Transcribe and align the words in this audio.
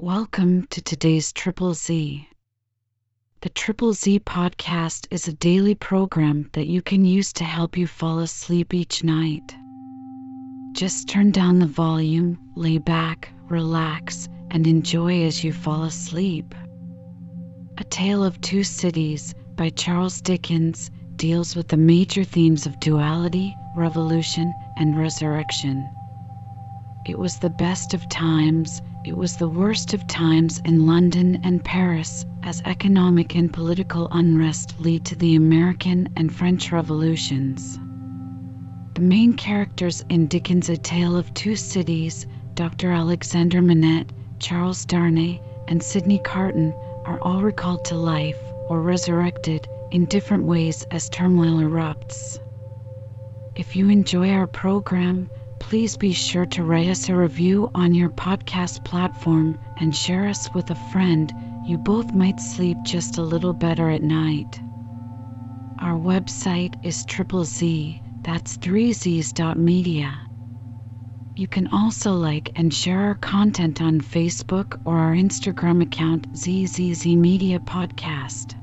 Welcome 0.00 0.68
to 0.68 0.80
today's 0.80 1.32
Triple 1.32 1.74
Z. 1.74 2.28
The 3.40 3.48
Triple 3.48 3.92
Z 3.92 4.20
podcast 4.20 5.08
is 5.10 5.26
a 5.26 5.32
daily 5.32 5.74
program 5.74 6.48
that 6.52 6.68
you 6.68 6.82
can 6.82 7.04
use 7.04 7.32
to 7.32 7.42
help 7.42 7.76
you 7.76 7.88
fall 7.88 8.20
asleep 8.20 8.72
each 8.72 9.02
night. 9.02 9.56
Just 10.70 11.08
turn 11.08 11.32
down 11.32 11.58
the 11.58 11.66
volume, 11.66 12.38
lay 12.54 12.78
back, 12.78 13.32
relax, 13.48 14.28
and 14.52 14.68
enjoy 14.68 15.24
as 15.24 15.42
you 15.42 15.52
fall 15.52 15.82
asleep. 15.82 16.54
A 17.78 17.82
Tale 17.82 18.22
of 18.22 18.40
Two 18.40 18.62
Cities 18.62 19.34
by 19.56 19.70
Charles 19.70 20.20
Dickens 20.20 20.92
deals 21.16 21.56
with 21.56 21.66
the 21.66 21.76
major 21.76 22.22
themes 22.22 22.66
of 22.66 22.78
duality, 22.78 23.52
revolution, 23.74 24.54
and 24.76 24.96
resurrection. 24.96 25.90
It 27.04 27.18
was 27.18 27.40
the 27.40 27.50
best 27.50 27.94
of 27.94 28.08
times, 28.08 28.80
it 29.08 29.16
was 29.16 29.38
the 29.38 29.48
worst 29.48 29.94
of 29.94 30.06
times 30.06 30.60
in 30.66 30.86
London 30.86 31.40
and 31.42 31.64
Paris 31.64 32.26
as 32.42 32.60
economic 32.66 33.34
and 33.34 33.50
political 33.50 34.06
unrest 34.10 34.78
lead 34.80 35.02
to 35.06 35.16
the 35.16 35.34
American 35.34 36.06
and 36.14 36.30
French 36.30 36.70
revolutions. 36.70 37.78
The 38.92 39.00
main 39.00 39.32
characters 39.32 40.04
in 40.10 40.26
Dickens' 40.26 40.68
A 40.68 40.76
Tale 40.76 41.16
of 41.16 41.32
Two 41.32 41.56
Cities, 41.56 42.26
Dr. 42.52 42.90
Alexander 42.90 43.62
Manette, 43.62 44.12
Charles 44.40 44.84
Darnay, 44.84 45.40
and 45.68 45.82
Sydney 45.82 46.18
Carton, 46.18 46.74
are 47.06 47.18
all 47.22 47.40
recalled 47.40 47.86
to 47.86 47.94
life 47.94 48.38
or 48.68 48.82
resurrected 48.82 49.66
in 49.90 50.04
different 50.04 50.44
ways 50.44 50.86
as 50.90 51.08
turmoil 51.08 51.60
erupts. 51.60 52.38
If 53.56 53.74
you 53.74 53.88
enjoy 53.88 54.32
our 54.32 54.46
program, 54.46 55.30
please 55.60 55.96
be 55.96 56.12
sure 56.12 56.46
to 56.46 56.62
write 56.62 56.88
us 56.88 57.08
a 57.08 57.14
review 57.14 57.70
on 57.74 57.94
your 57.94 58.10
podcast 58.10 58.84
platform 58.84 59.58
and 59.78 59.94
share 59.94 60.26
us 60.26 60.52
with 60.54 60.70
a 60.70 60.74
friend. 60.74 61.32
You 61.66 61.78
both 61.78 62.14
might 62.14 62.40
sleep 62.40 62.76
just 62.84 63.18
a 63.18 63.22
little 63.22 63.52
better 63.52 63.90
at 63.90 64.02
night. 64.02 64.60
Our 65.80 65.96
website 65.98 66.74
is 66.82 67.04
triple 67.04 67.44
Z, 67.44 68.02
that's 68.24 68.56
three 68.56 68.92
Z's 68.92 69.32
dot 69.32 69.58
media. 69.58 70.18
You 71.36 71.46
can 71.46 71.68
also 71.68 72.12
like 72.12 72.50
and 72.56 72.74
share 72.74 72.98
our 73.00 73.14
content 73.14 73.80
on 73.80 74.00
Facebook 74.00 74.78
or 74.84 74.98
our 74.98 75.12
Instagram 75.12 75.82
account 75.82 76.26
ZZZ 76.36 77.06
Media 77.06 77.60
Podcast. 77.60 78.54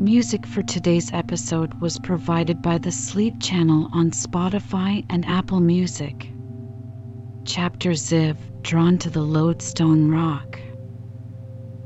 Music 0.00 0.44
for 0.44 0.62
today's 0.62 1.10
episode 1.14 1.72
was 1.80 1.98
provided 1.98 2.60
by 2.60 2.76
the 2.76 2.92
Sleep 2.92 3.34
Channel 3.40 3.88
on 3.94 4.10
Spotify 4.10 5.02
and 5.08 5.24
Apple 5.24 5.58
Music. 5.58 6.28
Chapter 7.46 7.92
Ziv 7.92 8.36
Drawn 8.62 8.98
to 8.98 9.08
the 9.08 9.22
Lodestone 9.22 10.10
Rock. 10.10 10.60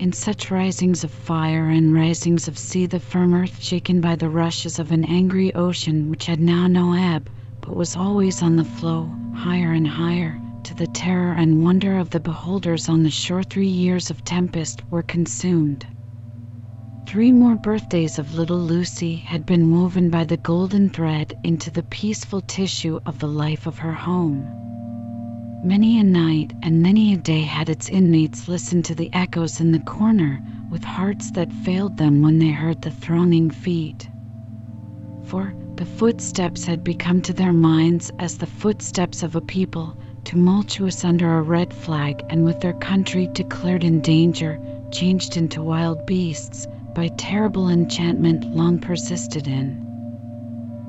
In 0.00 0.12
such 0.12 0.50
risings 0.50 1.04
of 1.04 1.12
fire 1.12 1.68
and 1.68 1.94
risings 1.94 2.48
of 2.48 2.58
sea, 2.58 2.86
the 2.86 2.98
firm 2.98 3.32
earth 3.32 3.62
shaken 3.62 4.00
by 4.00 4.16
the 4.16 4.28
rushes 4.28 4.80
of 4.80 4.90
an 4.90 5.04
angry 5.04 5.54
ocean 5.54 6.10
which 6.10 6.26
had 6.26 6.40
now 6.40 6.66
no 6.66 6.94
ebb, 6.94 7.30
but 7.60 7.76
was 7.76 7.94
always 7.94 8.42
on 8.42 8.56
the 8.56 8.64
flow, 8.64 9.08
higher 9.36 9.70
and 9.70 9.86
higher, 9.86 10.36
to 10.64 10.74
the 10.74 10.88
terror 10.88 11.34
and 11.34 11.62
wonder 11.62 11.96
of 11.96 12.10
the 12.10 12.18
beholders 12.18 12.88
on 12.88 13.04
the 13.04 13.10
shore, 13.10 13.44
three 13.44 13.68
years 13.68 14.10
of 14.10 14.24
tempest 14.24 14.82
were 14.90 15.04
consumed. 15.04 15.86
Three 17.10 17.32
more 17.32 17.56
birthdays 17.56 18.20
of 18.20 18.34
little 18.36 18.60
Lucy 18.60 19.16
had 19.16 19.44
been 19.44 19.72
woven 19.72 20.10
by 20.10 20.22
the 20.22 20.36
golden 20.36 20.88
thread 20.90 21.34
into 21.42 21.68
the 21.68 21.82
peaceful 21.82 22.40
tissue 22.40 23.00
of 23.04 23.18
the 23.18 23.26
life 23.26 23.66
of 23.66 23.78
her 23.78 23.92
home. 23.92 24.46
Many 25.64 25.98
a 25.98 26.04
night 26.04 26.52
and 26.62 26.80
many 26.80 27.12
a 27.12 27.16
day 27.16 27.40
had 27.40 27.68
its 27.68 27.88
inmates 27.88 28.46
listened 28.46 28.84
to 28.84 28.94
the 28.94 29.12
echoes 29.12 29.60
in 29.60 29.72
the 29.72 29.80
corner 29.80 30.40
with 30.70 30.84
hearts 30.84 31.32
that 31.32 31.52
failed 31.52 31.96
them 31.96 32.22
when 32.22 32.38
they 32.38 32.50
heard 32.50 32.80
the 32.80 32.92
thronging 32.92 33.50
feet. 33.50 34.08
For 35.24 35.52
the 35.74 35.86
footsteps 35.86 36.64
had 36.64 36.84
become 36.84 37.22
to 37.22 37.32
their 37.32 37.52
minds 37.52 38.12
as 38.20 38.36
the 38.36 38.46
footsteps 38.46 39.24
of 39.24 39.34
a 39.34 39.40
people 39.40 39.98
tumultuous 40.22 41.04
under 41.04 41.38
a 41.38 41.42
red 41.42 41.74
flag 41.74 42.22
and 42.30 42.44
with 42.44 42.60
their 42.60 42.74
country 42.74 43.28
declared 43.32 43.82
in 43.82 44.00
danger, 44.00 44.60
changed 44.92 45.36
into 45.36 45.60
wild 45.60 46.06
beasts 46.06 46.68
by 46.94 47.08
terrible 47.16 47.68
enchantment 47.68 48.44
long 48.54 48.78
persisted 48.78 49.46
in. 49.46 49.86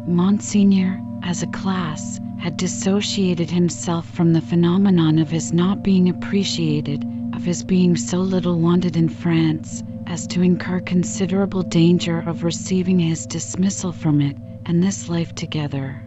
Monseigneur, 0.08 1.00
as 1.24 1.44
a 1.44 1.48
class, 1.48 2.20
had 2.40 2.58
dissociated 2.58 3.52
himself 3.52 4.10
from 4.10 4.34
the 4.34 4.42
phenomenon 4.42 5.20
of 5.20 5.30
his 5.30 5.54
not 5.54 5.84
being 5.84 6.10
appreciated, 6.10 7.06
of 7.34 7.44
his 7.46 7.64
being 7.64 7.96
so 7.96 8.20
little 8.20 8.60
wanted 8.60 8.98
in 8.98 9.08
France, 9.08 9.84
as 10.08 10.26
to 10.28 10.42
incur 10.42 10.80
considerable 10.80 11.62
danger 11.62 12.20
of 12.20 12.44
receiving 12.44 13.00
his 13.00 13.28
dismissal 13.28 13.92
from 13.92 14.22
it 14.22 14.36
and 14.66 14.82
this 14.82 15.08
life 15.08 15.36
together. 15.36 16.04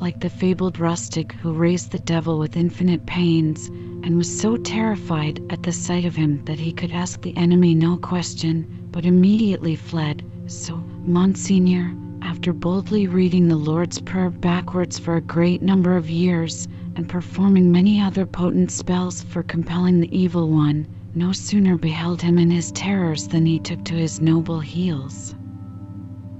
Like 0.00 0.20
the 0.20 0.30
fabled 0.30 0.78
rustic 0.78 1.32
who 1.32 1.52
raised 1.52 1.92
the 1.92 1.98
devil 1.98 2.38
with 2.38 2.56
infinite 2.56 3.04
pains, 3.04 3.70
and 4.02 4.16
was 4.16 4.40
so 4.40 4.56
terrified 4.56 5.40
at 5.50 5.62
the 5.62 5.72
sight 5.72 6.04
of 6.04 6.16
him 6.16 6.44
that 6.44 6.58
he 6.58 6.72
could 6.72 6.90
ask 6.90 7.20
the 7.20 7.36
enemy 7.36 7.74
no 7.74 7.96
question, 7.96 8.88
but 8.90 9.04
immediately 9.04 9.76
fled, 9.76 10.24
so 10.46 10.76
Monseigneur, 11.04 11.94
after 12.22 12.52
boldly 12.52 13.06
reading 13.06 13.48
the 13.48 13.56
Lord's 13.56 14.00
Prayer 14.00 14.30
backwards 14.30 14.98
for 14.98 15.16
a 15.16 15.20
great 15.20 15.62
number 15.62 15.96
of 15.96 16.10
years, 16.10 16.68
and 16.96 17.08
performing 17.08 17.70
many 17.70 18.00
other 18.00 18.26
potent 18.26 18.70
spells 18.70 19.22
for 19.22 19.42
compelling 19.42 20.00
the 20.00 20.18
evil 20.18 20.48
one, 20.48 20.86
no 21.14 21.32
sooner 21.32 21.76
beheld 21.76 22.22
him 22.22 22.38
in 22.38 22.50
his 22.50 22.72
terrors 22.72 23.28
than 23.28 23.46
he 23.46 23.58
took 23.58 23.84
to 23.84 23.94
his 23.94 24.20
noble 24.20 24.60
heels. 24.60 25.34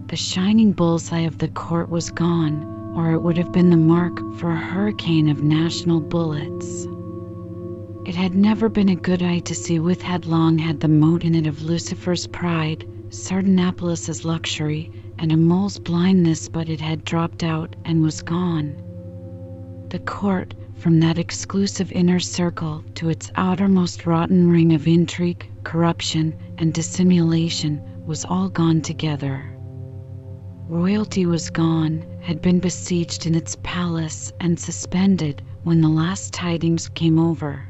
The 0.08 0.16
shining 0.16 0.72
bull's-eye 0.72 1.20
of 1.20 1.38
the 1.38 1.48
court 1.48 1.88
was 1.88 2.10
gone, 2.10 2.94
or 2.96 3.12
it 3.12 3.20
would 3.20 3.38
have 3.38 3.52
been 3.52 3.70
the 3.70 3.76
mark 3.76 4.18
for 4.38 4.50
a 4.50 4.56
hurricane 4.56 5.28
of 5.28 5.42
national 5.42 6.00
bullets. 6.00 6.86
It 8.06 8.14
had 8.14 8.34
never 8.34 8.70
been 8.70 8.88
a 8.88 8.96
good 8.96 9.22
eye 9.22 9.40
to 9.40 9.54
see 9.54 9.78
with 9.78 10.00
had 10.00 10.24
long 10.24 10.56
had 10.56 10.80
the 10.80 10.88
mote 10.88 11.22
in 11.22 11.34
it 11.34 11.46
of 11.46 11.62
Lucifer's 11.62 12.26
pride, 12.26 12.86
Sardanapalus' 13.10 14.24
luxury, 14.24 14.90
and 15.18 15.30
a 15.30 15.36
mole's 15.36 15.78
blindness, 15.78 16.48
but 16.48 16.70
it 16.70 16.80
had 16.80 17.04
dropped 17.04 17.44
out 17.44 17.76
and 17.84 18.02
was 18.02 18.22
gone. 18.22 18.74
The 19.90 19.98
court, 19.98 20.54
from 20.76 21.00
that 21.00 21.18
exclusive 21.18 21.92
inner 21.92 22.20
circle 22.20 22.82
to 22.94 23.10
its 23.10 23.30
outermost 23.36 24.06
rotten 24.06 24.48
ring 24.50 24.72
of 24.72 24.88
intrigue, 24.88 25.46
corruption, 25.62 26.34
and 26.56 26.72
dissimulation, 26.72 27.82
was 28.06 28.24
all 28.24 28.48
gone 28.48 28.80
together. 28.80 29.44
Royalty 30.68 31.26
was 31.26 31.50
gone, 31.50 32.02
had 32.22 32.40
been 32.40 32.60
besieged 32.60 33.26
in 33.26 33.34
its 33.34 33.58
palace 33.62 34.32
and 34.40 34.58
suspended 34.58 35.42
when 35.64 35.82
the 35.82 35.88
last 35.90 36.32
tidings 36.32 36.88
came 36.88 37.18
over. 37.18 37.66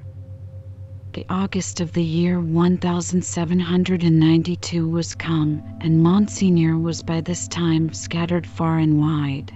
The 1.12 1.26
August 1.28 1.81
of 1.81 1.93
the 1.93 2.04
year 2.04 2.41
1792 2.41 4.88
was 4.88 5.16
come, 5.16 5.60
and 5.81 6.00
Monseigneur 6.00 6.78
was 6.78 7.03
by 7.03 7.21
this 7.21 7.48
time 7.48 7.93
scattered 7.93 8.47
far 8.47 8.78
and 8.78 9.00
wide. 9.00 9.53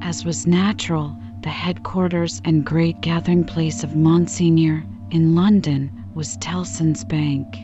As 0.00 0.24
was 0.24 0.46
natural, 0.46 1.14
the 1.42 1.50
headquarters 1.50 2.40
and 2.46 2.64
great 2.64 3.02
gathering 3.02 3.44
place 3.44 3.84
of 3.84 3.94
Monseigneur 3.94 4.82
in 5.10 5.34
London 5.34 6.06
was 6.14 6.38
Tellson's 6.38 7.04
Bank. 7.04 7.58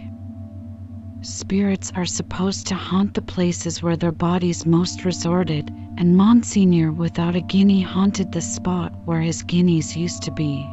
Spirits 1.22 1.91
are 1.97 2.04
supposed 2.04 2.66
to 2.66 2.75
haunt 2.75 3.14
the 3.14 3.22
places 3.22 3.82
where 3.82 3.97
their 3.97 4.12
bodies 4.12 4.66
most 4.66 5.06
resorted, 5.06 5.70
and 5.97 6.14
Monseigneur 6.14 6.93
without 6.93 7.37
a 7.37 7.41
guinea 7.41 7.81
haunted 7.81 8.32
the 8.32 8.43
spot 8.43 8.93
where 9.06 9.22
his 9.22 9.43
guineas 9.43 9.97
used 9.97 10.25
to 10.25 10.31
be. 10.31 10.69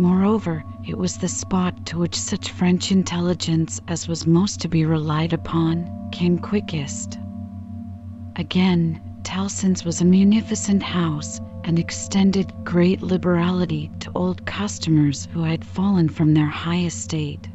Moreover, 0.00 0.62
it 0.86 0.96
was 0.96 1.16
the 1.16 1.26
spot 1.26 1.84
to 1.86 1.98
which 1.98 2.14
such 2.14 2.52
French 2.52 2.92
intelligence 2.92 3.80
as 3.88 4.06
was 4.06 4.28
most 4.28 4.60
to 4.60 4.68
be 4.68 4.84
relied 4.84 5.32
upon 5.32 5.90
came 6.12 6.38
quickest. 6.38 7.18
Again, 8.36 9.00
Tellson's 9.24 9.84
was 9.84 10.00
a 10.00 10.04
munificent 10.04 10.84
house 10.84 11.40
and 11.64 11.80
extended 11.80 12.52
great 12.62 13.02
liberality 13.02 13.90
to 13.98 14.12
old 14.14 14.46
customers 14.46 15.26
who 15.32 15.42
had 15.42 15.64
fallen 15.64 16.08
from 16.08 16.32
their 16.32 16.46
high 16.46 16.84
estate. 16.84 17.48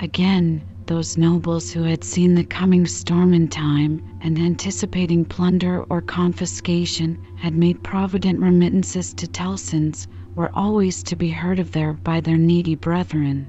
Again, 0.00 0.64
those 0.86 1.16
nobles 1.16 1.70
who 1.70 1.84
had 1.84 2.02
seen 2.02 2.34
the 2.34 2.42
coming 2.42 2.86
storm 2.86 3.32
in 3.34 3.46
time 3.46 4.02
and 4.20 4.36
anticipating 4.36 5.24
plunder 5.24 5.84
or 5.90 6.00
confiscation 6.02 7.16
had 7.36 7.54
made 7.54 7.84
provident 7.84 8.40
remittances 8.40 9.14
to 9.14 9.28
Tellson's 9.28 10.08
were 10.34 10.50
always 10.54 11.02
to 11.02 11.16
be 11.16 11.30
heard 11.30 11.58
of 11.58 11.72
there 11.72 11.92
by 11.92 12.20
their 12.20 12.36
needy 12.36 12.74
brethren. 12.74 13.46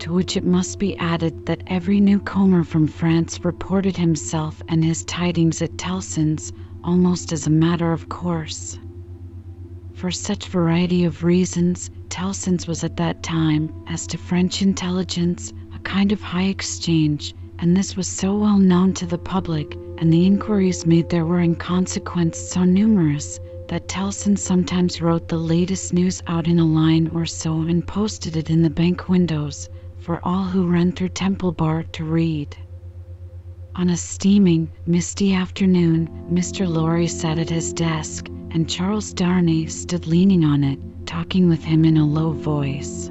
To 0.00 0.12
which 0.12 0.36
it 0.36 0.44
must 0.44 0.78
be 0.78 0.96
added 0.98 1.46
that 1.46 1.62
every 1.66 2.00
newcomer 2.00 2.64
from 2.64 2.86
France 2.86 3.44
reported 3.44 3.96
himself 3.96 4.62
and 4.68 4.84
his 4.84 5.04
tidings 5.04 5.60
at 5.60 5.76
Tellson's 5.76 6.52
almost 6.84 7.32
as 7.32 7.46
a 7.46 7.50
matter 7.50 7.92
of 7.92 8.08
course. 8.08 8.78
For 9.94 10.10
such 10.10 10.48
variety 10.48 11.04
of 11.04 11.24
reasons, 11.24 11.90
Tellson's 12.08 12.68
was 12.68 12.84
at 12.84 12.96
that 12.96 13.22
time, 13.22 13.72
as 13.88 14.06
to 14.06 14.16
French 14.16 14.62
intelligence, 14.62 15.52
a 15.74 15.78
kind 15.80 16.12
of 16.12 16.22
high 16.22 16.44
exchange, 16.44 17.34
and 17.58 17.76
this 17.76 17.96
was 17.96 18.06
so 18.06 18.36
well 18.38 18.58
known 18.58 18.94
to 18.94 19.06
the 19.06 19.18
public, 19.18 19.76
and 19.98 20.12
the 20.12 20.24
inquiries 20.24 20.86
made 20.86 21.10
there 21.10 21.26
were 21.26 21.40
in 21.40 21.56
consequence 21.56 22.38
so 22.38 22.62
numerous, 22.62 23.40
that 23.68 23.86
Tellson 23.86 24.36
sometimes 24.36 25.02
wrote 25.02 25.28
the 25.28 25.36
latest 25.36 25.92
news 25.92 26.22
out 26.26 26.48
in 26.48 26.58
a 26.58 26.64
line 26.64 27.10
or 27.14 27.26
so 27.26 27.60
and 27.60 27.86
posted 27.86 28.34
it 28.34 28.48
in 28.48 28.62
the 28.62 28.70
bank 28.70 29.08
windows 29.08 29.68
for 29.98 30.20
all 30.24 30.44
who 30.44 30.66
ran 30.66 30.90
through 30.92 31.10
Temple 31.10 31.52
Bar 31.52 31.82
to 31.92 32.04
read. 32.04 32.56
On 33.74 33.90
a 33.90 33.96
steaming, 33.96 34.70
misty 34.86 35.34
afternoon, 35.34 36.08
Mr. 36.32 36.66
Lorry 36.66 37.06
sat 37.06 37.38
at 37.38 37.50
his 37.50 37.74
desk, 37.74 38.28
and 38.50 38.68
Charles 38.68 39.12
Darnay 39.12 39.66
stood 39.66 40.06
leaning 40.06 40.44
on 40.44 40.64
it, 40.64 40.78
talking 41.06 41.48
with 41.48 41.62
him 41.62 41.84
in 41.84 41.98
a 41.98 42.06
low 42.06 42.32
voice. 42.32 43.10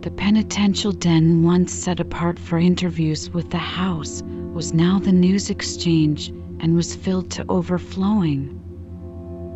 The 0.00 0.10
penitential 0.10 0.92
den, 0.92 1.42
once 1.42 1.72
set 1.72 2.00
apart 2.00 2.38
for 2.38 2.58
interviews 2.58 3.28
with 3.30 3.50
the 3.50 3.58
House, 3.58 4.22
was 4.54 4.72
now 4.72 4.98
the 4.98 5.12
news 5.12 5.50
exchange 5.50 6.30
and 6.60 6.74
was 6.74 6.96
filled 6.96 7.30
to 7.32 7.44
overflowing. 7.50 8.63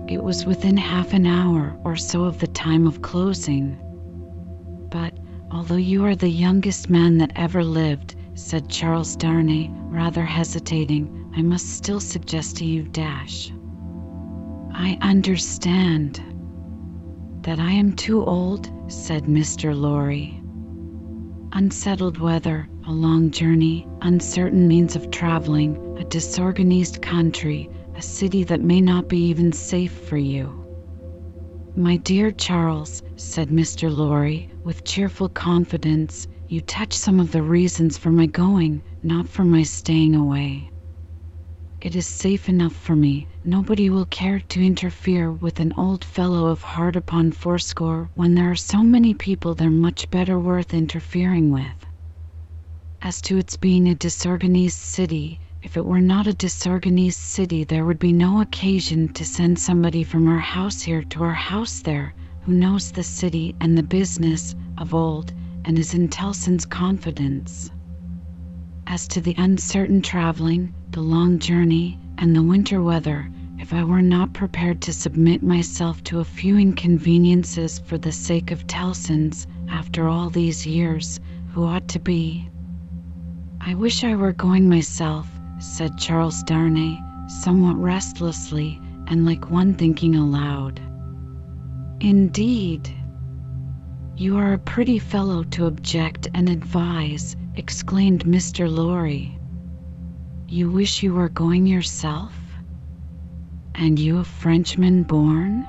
It 0.09 0.25
was 0.25 0.47
within 0.47 0.79
half 0.79 1.13
an 1.13 1.27
hour 1.27 1.79
or 1.85 1.95
so 1.95 2.25
of 2.25 2.39
the 2.39 2.47
time 2.47 2.87
of 2.87 3.03
closing. 3.03 3.77
But 4.91 5.13
although 5.51 5.77
you 5.77 6.07
are 6.07 6.17
the 6.17 6.31
youngest 6.31 6.89
man 6.89 7.19
that 7.19 7.33
ever 7.37 7.63
lived, 7.63 8.17
said 8.35 8.71
Charles 8.71 9.17
Darnay, 9.17 9.69
rather 9.71 10.25
hesitating, 10.25 11.31
I 11.37 11.43
must 11.43 11.69
still 11.69 12.01
suggest 12.01 12.57
to 12.57 12.65
you 12.65 12.85
Dash. 12.85 13.53
I 14.73 14.97
understand. 15.03 16.23
That 17.43 17.61
I 17.61 17.73
am 17.73 17.93
too 17.93 18.25
old, 18.25 18.71
said 18.91 19.25
Mr. 19.25 19.79
Lorry 19.79 20.39
unsettled 21.53 22.19
weather, 22.19 22.69
a 22.87 22.93
long 22.93 23.31
journey, 23.31 23.87
uncertain 24.03 24.69
means 24.69 24.95
of 24.97 25.11
traveling, 25.11 25.97
a 25.99 26.05
disorganized 26.05 27.03
country, 27.03 27.71
a 27.99 28.03
city 28.03 28.45
that 28.45 28.61
may 28.61 28.81
not 28.81 29.09
be 29.09 29.19
even 29.19 29.53
safe 29.53 29.91
for 29.91 30.17
you. 30.17 30.65
My 31.75 31.97
dear 31.97 32.31
Charles, 32.31 33.03
said 33.17 33.49
Mr. 33.49 33.91
Lorry, 33.91 34.53
with 34.63 34.85
cheerful 34.85 35.29
confidence, 35.29 36.29
you 36.47 36.61
touch 36.61 36.93
some 36.93 37.19
of 37.19 37.33
the 37.33 37.43
reasons 37.43 37.99
for 37.99 38.13
my 38.13 38.27
going, 38.27 38.83
not 39.03 39.29
for 39.29 39.43
my 39.43 39.65
staying 39.65 40.15
away. 40.15 40.71
It 41.81 41.97
is 41.97 42.07
safe 42.07 42.49
enough 42.49 42.73
for 42.73 42.95
me. 42.95 43.27
Nobody 43.45 43.91
will 43.91 44.07
care 44.07 44.39
to 44.49 44.65
interfere 44.65 45.33
with 45.33 45.59
an 45.59 45.73
old 45.77 46.05
fellow 46.05 46.47
of 46.47 46.63
heart 46.63 46.95
upon 46.95 47.33
fourscore 47.33 48.11
when 48.15 48.37
there 48.37 48.49
are 48.49 48.55
so 48.73 48.85
many 48.85 49.13
people 49.13 49.57
they're 49.57 49.71
much 49.71 50.09
better 50.09 50.39
worth 50.39 50.73
interfering 50.73 51.51
with. 51.51 51.87
As 53.03 53.21
to 53.23 53.39
its 53.39 53.57
being 53.57 53.89
a 53.89 53.97
disorganized 53.97 54.79
city, 54.79 55.41
if 55.61 55.77
it 55.77 55.85
were 55.85 56.01
not 56.01 56.27
a 56.27 56.33
disorganized 56.33 57.19
city 57.19 57.65
there 57.65 57.85
would 57.85 57.99
be 57.99 58.13
no 58.13 58.41
occasion 58.41 59.09
to 59.09 59.25
send 59.25 59.59
somebody 59.59 60.05
from 60.05 60.29
our 60.29 60.39
house 60.39 60.81
here 60.81 61.03
to 61.03 61.23
our 61.23 61.35
house 61.35 61.81
there, 61.81 62.15
who 62.43 62.53
knows 62.53 62.93
the 62.93 63.03
city 63.03 63.55
and 63.61 63.77
the 63.77 63.83
business 63.83 64.55
of 64.79 64.95
old 64.95 65.33
and 65.65 65.79
is 65.79 65.95
in 65.95 66.09
Tellson's 66.09 66.65
confidence. 66.65 67.71
As 68.87 69.09
to 69.09 69.21
the 69.21 69.35
uncertain 69.37 70.01
traveling, 70.01 70.73
the 70.93 71.03
long 71.03 71.39
journey, 71.41 71.99
and 72.19 72.35
the 72.35 72.43
winter 72.43 72.81
weather, 72.81 73.29
if 73.59 73.75
I 73.75 73.83
were 73.83 74.01
not 74.01 74.33
prepared 74.33 74.81
to 74.83 74.93
submit 74.93 75.43
myself 75.43 76.03
to 76.05 76.21
a 76.21 76.25
few 76.25 76.57
inconveniences 76.57 77.81
for 77.81 77.99
the 77.99 78.13
sake 78.13 78.53
of 78.53 78.67
Tellson's, 78.67 79.47
after 79.69 80.09
all 80.09 80.31
these 80.31 80.67
years, 80.67 81.19
who 81.53 81.65
ought 81.65 81.89
to 81.89 81.99
be. 81.99 82.49
I 83.61 83.75
wish 83.75 84.05
I 84.05 84.15
were 84.15 84.33
going 84.33 84.69
myself, 84.69 85.29
said 85.59 85.99
Charles 85.99 86.43
Darnay, 86.43 86.99
somewhat 87.27 87.77
restlessly 87.77 88.81
and 89.07 89.25
like 89.25 89.51
one 89.51 89.75
thinking 89.75 90.15
aloud. 90.15 90.81
Indeed. 92.01 92.89
You 94.17 94.37
are 94.39 94.53
a 94.53 94.59
pretty 94.59 94.99
fellow 94.99 95.45
to 95.45 95.67
object 95.67 96.29
and 96.35 96.49
advise, 96.49 97.37
exclaimed 97.57 98.25
Mr. 98.25 98.71
Lorry. 98.71 99.39
You 100.49 100.71
wish 100.71 101.03
you 101.03 101.15
were 101.15 101.29
going 101.29 101.67
yourself? 101.67 102.33
And 103.75 103.99
you 103.99 104.19
a 104.19 104.25
Frenchman 104.25 105.03
born? 105.03 105.67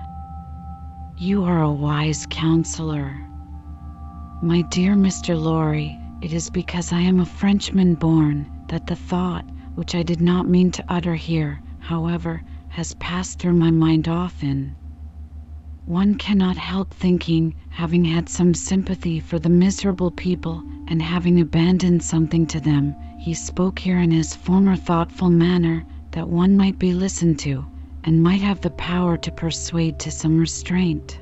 You 1.17 1.43
are 1.43 1.61
a 1.61 1.71
wise 1.71 2.27
counselor. 2.29 3.19
My 4.41 4.61
dear 4.61 4.95
Mr. 4.95 5.39
Lorry, 5.39 5.99
it 6.21 6.31
is 6.31 6.49
because 6.49 6.93
I 6.93 7.01
am 7.01 7.19
a 7.19 7.25
Frenchman 7.25 7.95
born 7.95 8.49
that 8.69 8.87
the 8.87 8.95
thought, 8.95 9.45
which 9.79 9.95
I 9.95 10.03
did 10.03 10.19
not 10.19 10.45
mean 10.45 10.71
to 10.71 10.83
utter 10.89 11.15
here, 11.15 11.61
however, 11.79 12.43
has 12.67 12.95
passed 12.95 13.39
through 13.39 13.53
my 13.53 13.71
mind 13.71 14.09
often. 14.09 14.75
One 15.85 16.15
cannot 16.15 16.57
help 16.57 16.93
thinking, 16.93 17.55
having 17.69 18.03
had 18.03 18.27
some 18.27 18.53
sympathy 18.53 19.21
for 19.21 19.39
the 19.39 19.47
miserable 19.47 20.11
people 20.11 20.61
and 20.89 21.01
having 21.01 21.39
abandoned 21.39 22.03
something 22.03 22.45
to 22.47 22.59
them, 22.59 22.93
he 23.17 23.33
spoke 23.33 23.79
here 23.79 23.99
in 23.99 24.11
his 24.11 24.35
former 24.35 24.75
thoughtful 24.75 25.29
manner, 25.29 25.85
that 26.11 26.27
one 26.27 26.57
might 26.57 26.77
be 26.77 26.93
listened 26.93 27.39
to 27.39 27.65
and 28.03 28.21
might 28.21 28.41
have 28.41 28.59
the 28.59 28.71
power 28.71 29.15
to 29.15 29.31
persuade 29.31 29.97
to 29.99 30.11
some 30.11 30.37
restraint. 30.37 31.21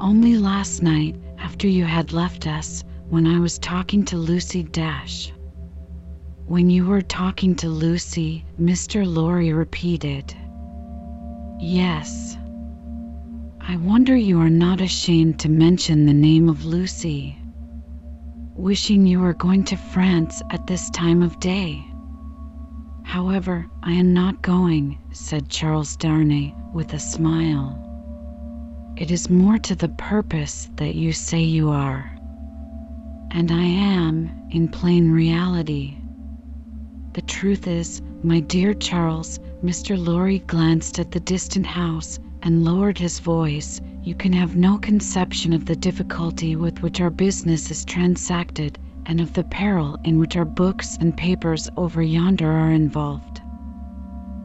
Only 0.00 0.38
last 0.38 0.82
night, 0.82 1.16
after 1.36 1.68
you 1.68 1.84
had 1.84 2.14
left 2.14 2.46
us, 2.46 2.84
when 3.10 3.26
I 3.26 3.38
was 3.38 3.58
talking 3.58 4.02
to 4.06 4.16
Lucy 4.16 4.62
Dash. 4.62 5.30
When 6.46 6.68
you 6.68 6.84
were 6.84 7.00
talking 7.00 7.54
to 7.56 7.70
Lucy, 7.70 8.44
Mr. 8.60 9.06
Lorry 9.06 9.54
repeated. 9.54 10.36
Yes. 11.58 12.36
I 13.62 13.76
wonder 13.76 14.14
you 14.14 14.38
are 14.40 14.50
not 14.50 14.82
ashamed 14.82 15.40
to 15.40 15.48
mention 15.48 16.04
the 16.04 16.12
name 16.12 16.50
of 16.50 16.66
Lucy. 16.66 17.38
Wishing 18.54 19.06
you 19.06 19.20
were 19.20 19.32
going 19.32 19.64
to 19.64 19.76
France 19.76 20.42
at 20.50 20.66
this 20.66 20.90
time 20.90 21.22
of 21.22 21.40
day. 21.40 21.82
However, 23.04 23.66
I 23.82 23.92
am 23.92 24.12
not 24.12 24.42
going, 24.42 24.98
said 25.12 25.48
Charles 25.48 25.96
Darnay 25.96 26.54
with 26.74 26.92
a 26.92 26.98
smile. 26.98 27.80
It 28.98 29.10
is 29.10 29.30
more 29.30 29.58
to 29.60 29.74
the 29.74 29.88
purpose 29.88 30.68
that 30.76 30.94
you 30.94 31.14
say 31.14 31.40
you 31.40 31.70
are. 31.70 32.18
And 33.30 33.50
I 33.50 33.64
am, 33.64 34.48
in 34.50 34.68
plain 34.68 35.10
reality. 35.10 35.96
The 37.14 37.22
truth 37.22 37.68
is, 37.68 38.02
my 38.24 38.40
dear 38.40 38.74
Charles, 38.74 39.38
Mr. 39.62 39.96
Lorry 39.96 40.40
glanced 40.40 40.98
at 40.98 41.12
the 41.12 41.20
distant 41.20 41.64
house 41.64 42.18
and 42.42 42.64
lowered 42.64 42.98
his 42.98 43.20
voice, 43.20 43.80
you 44.02 44.16
can 44.16 44.32
have 44.32 44.56
no 44.56 44.78
conception 44.78 45.52
of 45.52 45.64
the 45.64 45.76
difficulty 45.76 46.56
with 46.56 46.82
which 46.82 47.00
our 47.00 47.10
business 47.10 47.70
is 47.70 47.84
transacted 47.84 48.80
and 49.06 49.20
of 49.20 49.32
the 49.32 49.44
peril 49.44 49.96
in 50.02 50.18
which 50.18 50.36
our 50.36 50.44
books 50.44 50.98
and 51.00 51.16
papers 51.16 51.70
over 51.76 52.02
yonder 52.02 52.50
are 52.50 52.72
involved. 52.72 53.40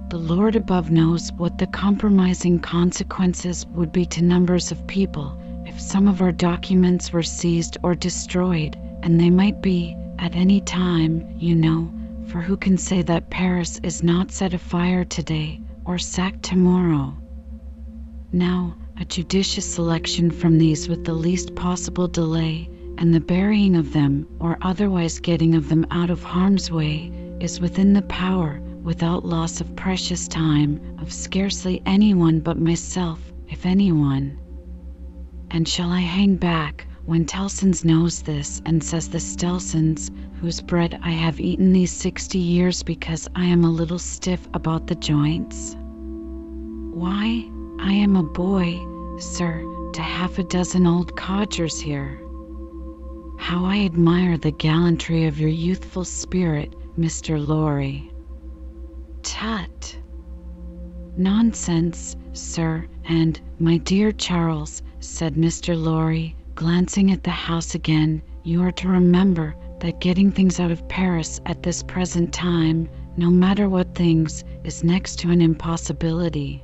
The 0.09 0.19
Lord 0.19 0.55
above 0.55 0.91
knows 0.91 1.31
what 1.37 1.57
the 1.57 1.65
compromising 1.65 2.59
consequences 2.59 3.65
would 3.73 3.91
be 3.91 4.05
to 4.05 4.21
numbers 4.21 4.71
of 4.71 4.85
people 4.85 5.35
if 5.65 5.81
some 5.81 6.07
of 6.07 6.21
our 6.21 6.31
documents 6.31 7.11
were 7.11 7.23
seized 7.23 7.77
or 7.81 7.95
destroyed, 7.95 8.77
and 9.01 9.19
they 9.19 9.31
might 9.31 9.59
be, 9.59 9.97
at 10.19 10.35
any 10.35 10.61
time, 10.61 11.27
you 11.39 11.55
know, 11.55 11.89
for 12.29 12.41
who 12.41 12.55
can 12.55 12.77
say 12.77 13.01
that 13.01 13.31
Paris 13.31 13.79
is 13.81 14.03
not 14.03 14.31
set 14.31 14.53
afire 14.53 15.03
today 15.03 15.59
or 15.83 15.97
sacked 15.97 16.43
tomorrow? 16.43 17.17
Now, 18.31 18.75
a 18.99 19.05
judicious 19.05 19.73
selection 19.73 20.29
from 20.29 20.59
these 20.59 20.87
with 20.87 21.05
the 21.05 21.13
least 21.13 21.55
possible 21.55 22.07
delay, 22.07 22.69
and 22.99 23.11
the 23.13 23.19
burying 23.19 23.75
of 23.75 23.93
them 23.93 24.27
or 24.39 24.59
otherwise 24.61 25.19
getting 25.19 25.55
of 25.55 25.69
them 25.69 25.87
out 25.89 26.11
of 26.11 26.21
harm's 26.21 26.69
way, 26.69 27.11
is 27.39 27.59
within 27.59 27.93
the 27.93 28.03
power, 28.03 28.61
without 28.83 29.25
loss 29.25 29.59
of 29.59 29.75
precious 29.75 30.27
time, 30.27 30.97
of 30.99 31.11
scarcely 31.11 31.81
anyone 31.87 32.41
but 32.41 32.59
myself, 32.59 33.19
if 33.47 33.65
anyone. 33.65 34.37
And 35.49 35.67
shall 35.67 35.89
I 35.89 36.01
hang 36.01 36.35
back 36.35 36.85
when 37.05 37.25
Tellson's 37.25 37.83
knows 37.83 38.21
this 38.21 38.61
and 38.67 38.83
says 38.83 39.09
the 39.09 39.19
Stelsons, 39.19 40.11
whose 40.39 40.61
bread 40.61 40.97
I 41.03 41.09
have 41.11 41.41
eaten 41.41 41.73
these 41.73 41.91
sixty 41.91 42.37
years 42.37 42.81
because 42.81 43.27
I 43.35 43.43
am 43.43 43.65
a 43.65 43.69
little 43.69 43.99
stiff 43.99 44.47
about 44.53 44.87
the 44.87 44.95
joints? 44.95 45.75
Why? 46.93 47.45
I 47.81 47.91
am 47.91 48.15
a 48.15 48.23
boy, 48.23 48.79
sir, 49.19 49.61
to 49.93 50.01
half 50.01 50.39
a 50.39 50.43
dozen 50.43 50.87
old 50.87 51.17
codgers 51.17 51.81
here. 51.81 52.21
How 53.37 53.65
I 53.65 53.79
admire 53.83 54.37
the 54.37 54.51
gallantry 54.51 55.25
of 55.25 55.41
your 55.41 55.49
youthful 55.49 56.05
spirit, 56.05 56.73
Mr. 56.97 57.45
Lorry. 57.45 58.09
Tut! 59.23 59.97
Nonsense, 61.17 62.15
sir, 62.31 62.87
and, 63.03 63.41
my 63.59 63.77
dear 63.79 64.13
Charles, 64.13 64.83
said 65.01 65.35
Mr. 65.35 65.77
Lorry, 65.77 66.33
glancing 66.55 67.11
at 67.11 67.25
the 67.25 67.29
house 67.29 67.75
again, 67.75 68.21
you 68.45 68.63
are 68.63 68.71
to 68.71 68.87
remember 68.87 69.53
that 69.79 70.01
getting 70.01 70.31
things 70.31 70.59
out 70.59 70.71
of 70.71 70.87
Paris 70.89 71.39
at 71.45 71.63
this 71.63 71.83
present 71.83 72.33
time, 72.33 72.89
no 73.15 73.29
matter 73.29 73.69
what 73.69 73.95
things, 73.95 74.43
is 74.63 74.83
next 74.83 75.19
to 75.19 75.31
an 75.31 75.41
impossibility. 75.41 76.61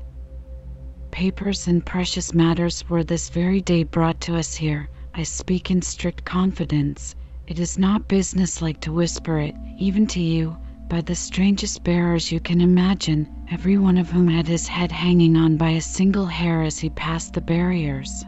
Papers 1.11 1.67
and 1.67 1.85
precious 1.85 2.33
matters 2.33 2.83
were 2.89 3.03
this 3.03 3.29
very 3.29 3.61
day 3.61 3.83
brought 3.83 4.19
to 4.21 4.35
us 4.35 4.53
here. 4.53 4.89
I 5.13 5.23
speak 5.23 5.71
in 5.71 5.81
strict 5.81 6.25
confidence. 6.25 7.15
It 7.47 7.57
is 7.57 7.77
not 7.77 8.09
businesslike 8.09 8.81
to 8.81 8.91
whisper 8.91 9.39
it, 9.39 9.55
even 9.77 10.07
to 10.07 10.19
you, 10.19 10.57
by 10.89 10.99
the 10.99 11.15
strangest 11.15 11.85
bearers 11.85 12.33
you 12.33 12.41
can 12.41 12.59
imagine, 12.59 13.27
every 13.49 13.77
one 13.77 13.97
of 13.97 14.11
whom 14.11 14.27
had 14.27 14.47
his 14.47 14.67
head 14.67 14.91
hanging 14.91 15.37
on 15.37 15.55
by 15.55 15.69
a 15.69 15.81
single 15.81 16.25
hair 16.25 16.63
as 16.63 16.79
he 16.79 16.89
passed 16.89 17.33
the 17.33 17.41
barriers. 17.41 18.25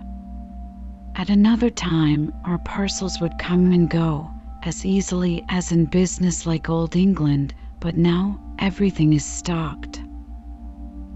At 1.16 1.30
another 1.30 1.70
time, 1.70 2.34
our 2.46 2.60
parcels 2.60 3.20
would 3.20 3.38
come 3.38 3.74
and 3.74 3.90
go 3.90 4.32
as 4.64 4.86
easily 4.86 5.44
as 5.50 5.72
in 5.72 5.86
business 5.86 6.46
like 6.46 6.70
old 6.70 6.96
England, 6.96 7.54
but 7.80 7.98
now 7.98 8.40
everything 8.60 9.14
is 9.14 9.26
stocked. 9.26 10.02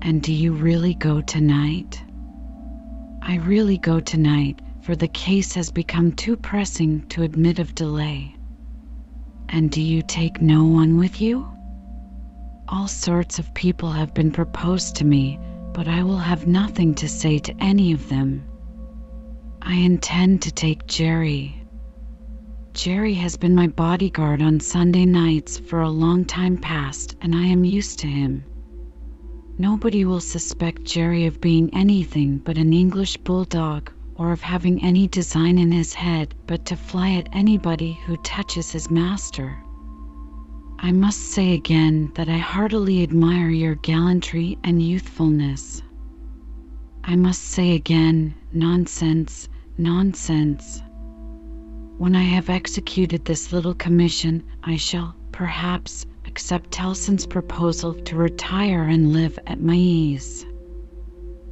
And 0.01 0.21
do 0.21 0.33
you 0.33 0.53
really 0.53 0.93
go 0.93 1.21
tonight? 1.21 2.03
I 3.21 3.35
really 3.37 3.77
go 3.77 3.99
tonight, 3.99 4.61
for 4.81 4.95
the 4.95 5.07
case 5.07 5.53
has 5.53 5.71
become 5.71 6.11
too 6.11 6.35
pressing 6.35 7.07
to 7.09 7.23
admit 7.23 7.59
of 7.59 7.75
delay. 7.75 8.35
And 9.49 9.69
do 9.69 9.81
you 9.81 10.01
take 10.01 10.41
no 10.41 10.63
one 10.63 10.97
with 10.97 11.21
you? 11.21 11.47
All 12.67 12.87
sorts 12.87 13.37
of 13.37 13.53
people 13.53 13.91
have 13.91 14.13
been 14.13 14.31
proposed 14.31 14.95
to 14.97 15.05
me, 15.05 15.39
but 15.73 15.87
I 15.87 16.03
will 16.03 16.17
have 16.17 16.47
nothing 16.47 16.95
to 16.95 17.09
say 17.09 17.37
to 17.39 17.55
any 17.59 17.91
of 17.91 18.09
them. 18.09 18.43
I 19.61 19.75
intend 19.75 20.41
to 20.43 20.51
take 20.51 20.87
Jerry. 20.87 21.60
Jerry 22.73 23.15
has 23.15 23.35
been 23.35 23.53
my 23.53 23.67
bodyguard 23.67 24.41
on 24.41 24.61
Sunday 24.61 25.05
nights 25.05 25.57
for 25.57 25.81
a 25.81 25.89
long 25.89 26.23
time 26.23 26.57
past, 26.57 27.17
and 27.19 27.35
I 27.35 27.43
am 27.43 27.65
used 27.65 27.99
to 27.99 28.07
him. 28.07 28.45
Nobody 29.57 30.05
will 30.05 30.21
suspect 30.21 30.85
Jerry 30.85 31.25
of 31.25 31.41
being 31.41 31.69
anything 31.73 32.37
but 32.37 32.57
an 32.57 32.71
English 32.71 33.17
bulldog 33.17 33.91
or 34.15 34.31
of 34.31 34.41
having 34.41 34.81
any 34.81 35.05
design 35.09 35.57
in 35.57 35.69
his 35.69 35.93
head 35.93 36.33
but 36.47 36.65
to 36.67 36.77
fly 36.77 37.11
at 37.11 37.27
anybody 37.33 37.99
who 38.05 38.15
touches 38.17 38.71
his 38.71 38.89
master. 38.89 39.61
I 40.79 40.93
must 40.93 41.19
say 41.19 41.53
again 41.53 42.13
that 42.15 42.29
I 42.29 42.37
heartily 42.37 43.03
admire 43.03 43.49
your 43.49 43.75
gallantry 43.75 44.57
and 44.63 44.81
youthfulness. 44.81 45.81
I 47.03 47.17
must 47.17 47.41
say 47.41 47.75
again, 47.75 48.33
nonsense, 48.53 49.49
nonsense. 49.77 50.81
When 52.01 52.15
I 52.15 52.23
have 52.23 52.49
executed 52.49 53.25
this 53.25 53.53
little 53.53 53.75
commission, 53.75 54.41
I 54.63 54.75
shall, 54.75 55.13
perhaps, 55.31 56.07
accept 56.25 56.71
Tellson's 56.71 57.27
proposal 57.27 57.93
to 57.93 58.15
retire 58.15 58.85
and 58.85 59.13
live 59.13 59.37
at 59.45 59.61
my 59.61 59.75
ease. 59.75 60.43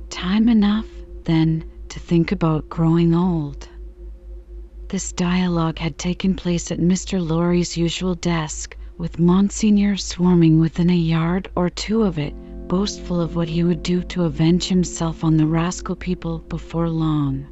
Time 0.10 0.50
enough, 0.50 0.88
then, 1.24 1.66
to 1.90 2.00
think 2.00 2.32
about 2.32 2.68
growing 2.68 3.14
old. 3.14 3.70
This 4.88 5.12
dialogue 5.12 5.78
had 5.78 6.00
taken 6.00 6.34
place 6.34 6.72
at 6.72 6.80
Mr. 6.80 7.24
Lorry's 7.24 7.78
usual 7.78 8.16
desk, 8.16 8.76
with 8.98 9.20
Monseigneur 9.20 9.98
swarming 9.98 10.60
within 10.60 10.90
a 10.90 10.96
yard 10.96 11.48
or 11.56 11.70
two 11.70 12.02
of 12.02 12.18
it, 12.18 12.34
boastful 12.68 13.22
of 13.22 13.36
what 13.36 13.50
he 13.50 13.64
would 13.64 13.84
do 13.84 14.02
to 14.02 14.24
avenge 14.24 14.68
himself 14.68 15.24
on 15.24 15.38
the 15.38 15.46
rascal 15.46 15.96
people 15.96 16.40
before 16.40 16.90
long. 16.90 17.46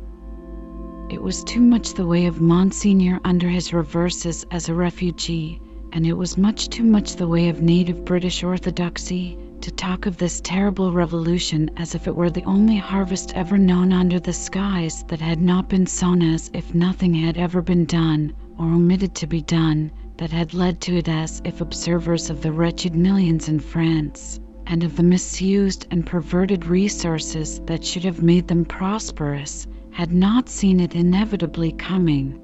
It 1.09 1.23
was 1.23 1.41
too 1.41 1.61
much 1.61 1.93
the 1.93 2.05
way 2.05 2.25
of 2.25 2.41
Monseigneur 2.41 3.21
under 3.23 3.47
his 3.47 3.71
reverses 3.71 4.45
as 4.51 4.67
a 4.67 4.73
refugee, 4.73 5.61
and 5.93 6.05
it 6.05 6.11
was 6.17 6.37
much 6.37 6.67
too 6.67 6.83
much 6.83 7.15
the 7.15 7.29
way 7.29 7.47
of 7.47 7.61
native 7.61 8.03
British 8.03 8.43
orthodoxy 8.43 9.37
to 9.61 9.71
talk 9.71 10.05
of 10.05 10.17
this 10.17 10.41
terrible 10.41 10.91
revolution 10.91 11.71
as 11.77 11.95
if 11.95 12.09
it 12.09 12.15
were 12.17 12.29
the 12.29 12.43
only 12.43 12.75
harvest 12.75 13.31
ever 13.35 13.57
known 13.57 13.93
under 13.93 14.19
the 14.19 14.33
skies 14.33 15.05
that 15.07 15.21
had 15.21 15.41
not 15.41 15.69
been 15.69 15.85
sown, 15.87 16.21
as 16.21 16.51
if 16.53 16.75
nothing 16.75 17.13
had 17.13 17.37
ever 17.37 17.61
been 17.61 17.85
done, 17.85 18.33
or 18.59 18.65
omitted 18.65 19.15
to 19.15 19.27
be 19.27 19.41
done, 19.41 19.89
that 20.17 20.31
had 20.31 20.53
led 20.53 20.81
to 20.81 20.97
it, 20.97 21.07
as 21.07 21.41
if 21.45 21.61
observers 21.61 22.29
of 22.29 22.41
the 22.41 22.51
wretched 22.51 22.93
millions 22.95 23.47
in 23.47 23.61
France, 23.61 24.41
and 24.65 24.83
of 24.83 24.97
the 24.97 25.03
misused 25.03 25.87
and 25.89 26.05
perverted 26.05 26.65
resources 26.65 27.61
that 27.65 27.85
should 27.85 28.03
have 28.03 28.21
made 28.21 28.49
them 28.49 28.65
prosperous, 28.65 29.65
had 29.97 30.13
not 30.13 30.47
seen 30.47 30.79
it 30.79 30.93
inevitably 30.93 31.71
coming. 31.71 32.39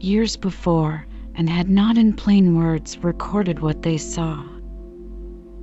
Years 0.00 0.36
before, 0.36 1.06
and 1.36 1.48
had 1.48 1.70
not 1.70 1.96
in 1.96 2.12
plain 2.12 2.56
words 2.56 2.98
recorded 3.04 3.60
what 3.60 3.82
they 3.82 3.96
saw. 3.96 4.42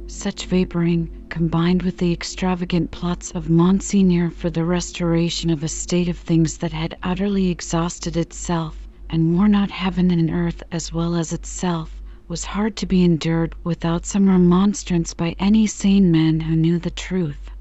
Such 0.07 0.45
vaporing, 0.45 1.09
combined 1.27 1.81
with 1.81 1.97
the 1.97 2.13
extravagant 2.13 2.89
plots 2.91 3.31
of 3.31 3.49
Monseigneur 3.49 4.29
for 4.29 4.49
the 4.49 4.63
restoration 4.63 5.49
of 5.49 5.61
a 5.61 5.67
state 5.67 6.07
of 6.07 6.17
things 6.17 6.59
that 6.59 6.71
had 6.71 6.97
utterly 7.03 7.49
exhausted 7.49 8.15
itself 8.15 8.87
and 9.09 9.35
worn 9.35 9.55
out 9.55 9.71
heaven 9.71 10.09
and 10.09 10.29
earth 10.29 10.63
as 10.71 10.93
well 10.93 11.15
as 11.17 11.33
itself, 11.33 12.01
was 12.29 12.45
hard 12.45 12.77
to 12.77 12.85
be 12.85 13.03
endured 13.03 13.55
without 13.61 14.05
some 14.05 14.29
remonstrance 14.29 15.13
by 15.13 15.35
any 15.37 15.67
sane 15.67 16.09
man 16.09 16.39
who 16.39 16.55
knew 16.55 16.79
the 16.79 16.91
truth. 16.91 17.51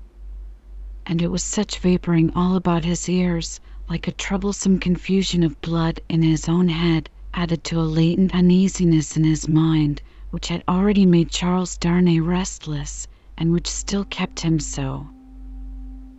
And 1.09 1.23
it 1.23 1.31
was 1.31 1.45
such 1.45 1.79
vaporing 1.79 2.33
all 2.35 2.57
about 2.57 2.85
his 2.85 3.09
ears, 3.09 3.61
like 3.89 4.09
a 4.09 4.11
troublesome 4.13 4.81
confusion 4.81 5.45
of 5.45 5.61
blood 5.61 6.01
in 6.09 6.21
his 6.23 6.49
own 6.49 6.67
head, 6.69 7.09
added 7.33 7.63
to 7.63 7.79
a 7.81 7.87
latent 7.87 8.35
uneasiness 8.35 9.17
in 9.17 9.23
his 9.23 9.49
mind, 9.49 10.03
which 10.31 10.49
had 10.49 10.65
already 10.67 11.07
made 11.07 11.31
Charles 11.31 11.77
Darnay 11.77 12.19
restless, 12.19 13.07
and 13.39 13.53
which 13.53 13.69
still 13.69 14.05
kept 14.07 14.41
him 14.41 14.59
so. 14.59 15.07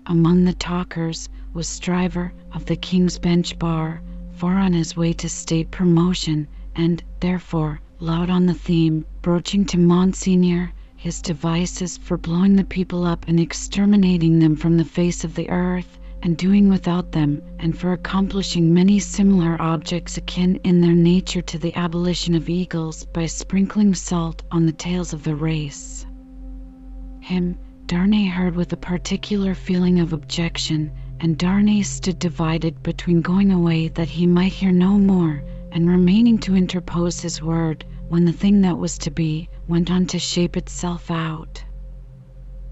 Among 0.05 0.45
the 0.45 0.53
talkers 0.53 1.27
was 1.53 1.67
Stryver 1.67 2.31
of 2.53 2.63
the 2.63 2.77
King's 2.77 3.19
Bench 3.19 3.59
Bar, 3.59 4.01
far 4.37 4.53
on 4.57 4.71
his 4.71 4.95
way 4.95 5.11
to 5.11 5.27
state 5.27 5.69
promotion, 5.69 6.47
and, 6.77 7.03
therefore, 7.19 7.81
loud 7.99 8.29
on 8.29 8.45
the 8.45 8.53
theme, 8.53 9.05
broaching 9.21 9.65
to 9.65 9.77
Monseigneur 9.77 10.71
his 10.99 11.21
devices 11.21 11.95
for 11.95 12.17
blowing 12.17 12.55
the 12.55 12.63
people 12.63 13.05
up 13.05 13.23
and 13.27 13.39
exterminating 13.39 14.39
them 14.39 14.55
from 14.55 14.77
the 14.77 14.83
face 14.83 15.23
of 15.23 15.35
the 15.35 15.47
earth, 15.47 15.99
and 16.23 16.35
doing 16.37 16.69
without 16.69 17.11
them, 17.11 17.39
and 17.59 17.77
for 17.77 17.93
accomplishing 17.93 18.73
many 18.73 18.97
similar 18.97 19.61
objects 19.61 20.17
akin 20.17 20.55
in 20.63 20.81
their 20.81 20.95
nature 20.95 21.41
to 21.41 21.59
the 21.59 21.73
abolition 21.75 22.33
of 22.33 22.49
eagles 22.49 23.05
by 23.13 23.27
sprinkling 23.27 23.93
salt 23.93 24.41
on 24.51 24.65
the 24.65 24.71
tails 24.71 25.13
of 25.13 25.23
the 25.23 25.35
race. 25.35 26.03
Him 27.19 27.55
Darnay 27.85 28.25
heard 28.25 28.55
with 28.55 28.73
a 28.73 28.77
particular 28.77 29.53
feeling 29.53 29.99
of 29.99 30.13
objection, 30.13 30.91
and 31.19 31.37
Darnay 31.37 31.83
stood 31.83 32.17
divided 32.17 32.81
between 32.81 33.21
going 33.21 33.51
away 33.51 33.87
that 33.89 34.09
he 34.09 34.25
might 34.25 34.51
hear 34.51 34.71
no 34.71 34.97
more, 34.97 35.43
and 35.71 35.87
remaining 35.87 36.39
to 36.39 36.55
interpose 36.55 37.21
his 37.21 37.39
word 37.39 37.85
when 38.09 38.25
the 38.25 38.31
thing 38.33 38.61
that 38.61 38.79
was 38.79 38.97
to 38.97 39.11
be 39.11 39.47
went 39.67 39.91
on 39.91 40.05
to 40.07 40.19
shape 40.19 40.55
itself 40.57 41.11
out. 41.11 41.63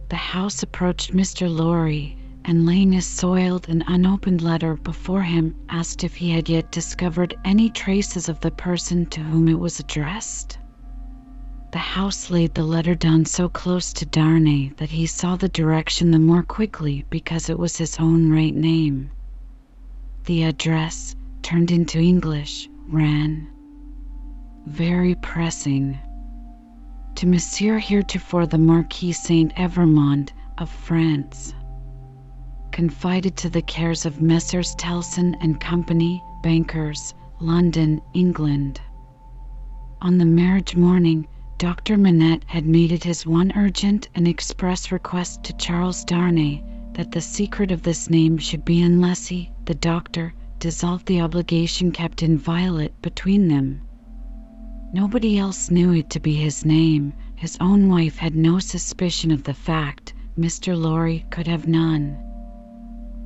The 0.10 0.16
house 0.16 0.64
approached 0.64 1.14
Mr. 1.14 1.54
Lorry, 1.54 2.18
and 2.46 2.66
laying 2.66 2.94
a 2.96 3.02
soiled 3.02 3.68
and 3.70 3.84
unopened 3.88 4.42
letter 4.42 4.76
before 4.76 5.24
him, 5.24 5.56
asked 5.68 6.04
if 6.04 6.16
he 6.16 6.30
had 6.30 6.48
yet 6.48 6.72
discovered 6.72 7.36
any 7.44 7.70
traces 7.70 8.30
of 8.30 8.40
the 8.40 8.52
person 8.52 9.08
to 9.08 9.22
whom 9.22 9.48
it 9.48 9.60
was 9.60 9.80
addressed. 9.80 10.60
The 11.72 11.80
house 11.80 12.30
laid 12.30 12.54
the 12.54 12.64
letter 12.64 12.96
down 12.96 13.26
so 13.26 13.50
close 13.50 13.92
to 13.94 14.06
Darnay 14.06 14.72
that 14.78 14.92
he 14.92 15.08
saw 15.08 15.36
the 15.36 15.50
direction 15.50 16.12
the 16.12 16.20
more 16.20 16.44
quickly 16.44 17.04
because 17.10 17.50
it 17.50 17.60
was 17.60 17.76
his 17.76 17.98
own 18.00 18.32
right 18.32 18.56
name. 18.56 19.10
The 20.26 20.44
address, 20.44 21.16
turned 21.42 21.72
into 21.72 22.00
English, 22.00 22.70
ran 22.88 23.48
Very 24.68 25.16
pressing. 25.16 26.00
To 27.20 27.26
Monsieur 27.28 27.80
heretofore 27.80 28.46
the 28.46 28.58
Marquis 28.58 29.14
Saint 29.14 29.56
Evrémonde 29.56 30.32
of 30.58 30.70
France 30.70 31.54
confided 32.74 33.38
to 33.38 33.50
the 33.50 33.62
cares 33.62 34.06
of 34.06 34.22
Messrs. 34.22 34.76
Tellson 34.76 35.34
and 35.40 35.58
Company, 35.58 36.22
bankers, 36.44 37.14
London, 37.40 38.02
England. 38.14 38.82
On 40.02 40.18
the 40.18 40.26
marriage 40.26 40.76
morning, 40.76 41.26
Dr. 41.58 41.96
Manette 41.96 42.44
had 42.48 42.66
made 42.66 42.92
it 42.92 43.06
his 43.06 43.26
one 43.26 43.54
urgent 43.56 44.10
and 44.14 44.28
express 44.28 44.92
request 44.92 45.42
to 45.46 45.54
Charles 45.54 46.04
Darnay 46.04 46.62
that 46.96 47.12
the 47.14 47.22
secret 47.22 47.72
of 47.72 47.84
this 47.84 48.10
name 48.10 48.38
should 48.38 48.66
be 48.66 48.82
unless 48.82 49.28
he, 49.28 49.52
the 49.64 49.74
doctor, 49.76 50.34
dissolved 50.60 51.06
the 51.06 51.22
obligation 51.22 51.94
kept 51.94 52.22
inviolate 52.24 53.02
between 53.02 53.48
them. 53.48 53.80
Nobody 54.94 55.38
else 55.38 55.72
knew 55.72 55.94
it 55.94 56.10
to 56.12 56.20
be 56.20 56.36
his 56.36 56.64
name. 56.64 57.14
His 57.36 57.58
own 57.60 57.90
wife 57.90 58.18
had 58.18 58.36
no 58.36 58.60
suspicion 58.60 59.32
of 59.32 59.44
the 59.44 59.54
fact. 59.54 60.14
Mr. 60.38 60.78
Lorry 60.78 61.26
could 61.30 61.48
have 61.48 61.68
none. 61.68 62.18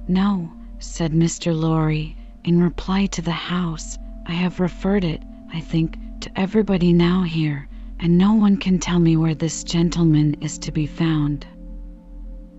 No, 0.07 0.51
said 0.79 1.11
Mr. 1.11 1.53
Lorry, 1.53 2.15
in 2.43 2.61
reply 2.61 3.05
to 3.07 3.21
the 3.21 3.31
house. 3.31 3.97
I 4.25 4.33
have 4.33 4.59
referred 4.59 5.03
it, 5.03 5.21
I 5.53 5.59
think, 5.59 5.97
to 6.21 6.39
everybody 6.39 6.93
now 6.93 7.23
here, 7.23 7.67
and 7.99 8.17
no 8.17 8.33
one 8.33 8.57
can 8.57 8.79
tell 8.79 8.99
me 8.99 9.17
where 9.17 9.35
this 9.35 9.63
gentleman 9.63 10.35
is 10.41 10.57
to 10.59 10.71
be 10.71 10.87
found. 10.87 11.45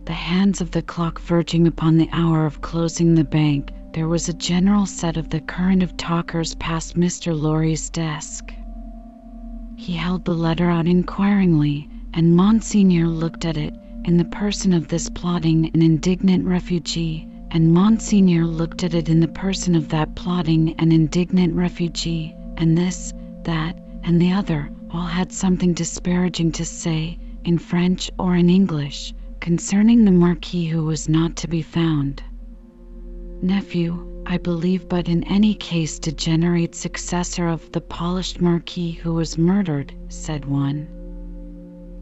The 0.05 0.13
hands 0.13 0.61
of 0.61 0.71
the 0.71 0.83
clock 0.83 1.21
verging 1.21 1.67
upon 1.67 1.97
the 1.97 2.09
hour 2.13 2.45
of 2.45 2.61
closing 2.61 3.15
the 3.15 3.25
bank, 3.25 3.73
there 3.93 4.09
was 4.09 4.29
a 4.29 4.35
general 4.35 4.87
set 4.87 5.17
of 5.17 5.31
the 5.31 5.41
current 5.41 5.83
of 5.83 5.97
talkers 5.97 6.55
past 6.57 6.97
Mr. 6.97 7.39
Lorry's 7.39 7.91
desk. 7.91 8.53
He 9.83 9.95
held 9.95 10.27
the 10.27 10.35
letter 10.35 10.69
out 10.69 10.87
inquiringly, 10.87 11.89
and 12.13 12.37
Monseigneur 12.37 13.07
looked 13.09 13.47
at 13.47 13.57
it 13.57 13.73
in 14.05 14.19
the 14.19 14.27
person 14.27 14.75
of 14.75 14.89
this 14.89 15.09
plotting 15.09 15.71
and 15.73 15.83
indignant 15.83 16.45
refugee, 16.45 17.27
and 17.51 17.73
Monseigneur 17.73 18.45
looked 18.45 18.85
at 18.85 18.93
it 18.93 19.09
in 19.09 19.21
the 19.21 19.27
person 19.29 19.75
of 19.75 19.89
that 19.89 20.15
plotting 20.15 20.75
and 20.79 20.93
indignant 20.93 21.55
refugee, 21.55 22.35
and 22.59 22.77
this, 22.77 23.15
that, 23.45 23.79
and 24.05 24.21
the 24.21 24.31
other 24.33 24.71
all 24.91 25.07
had 25.07 25.33
something 25.33 25.73
disparaging 25.73 26.53
to 26.53 26.65
say, 26.67 27.17
in 27.47 27.57
French 27.57 28.11
or 28.19 28.37
in 28.37 28.51
English, 28.51 29.15
concerning 29.41 30.05
the 30.05 30.11
Marquis 30.13 30.67
who 30.67 30.85
was 30.85 31.09
not 31.09 31.37
to 31.37 31.49
be 31.49 31.63
found. 31.63 32.23
Nephew, 33.43 34.23
I 34.27 34.37
believe, 34.37 34.87
but 34.87 35.09
in 35.09 35.25
any 35.25 35.55
case 35.55 35.99
degenerate 35.99 36.75
successor 36.75 37.49
of 37.49 37.73
the 37.73 37.81
polished 37.81 38.39
Marquis 38.41 38.93
who 38.93 39.15
was 39.15 39.39
murdered, 39.39 39.95
said 40.09 40.45
one. 40.45 40.87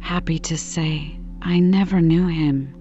Happy 0.01 0.41
to 0.41 0.57
say, 0.59 1.21
I 1.41 1.61
never 1.61 2.01
knew 2.01 2.27
him. 2.27 2.75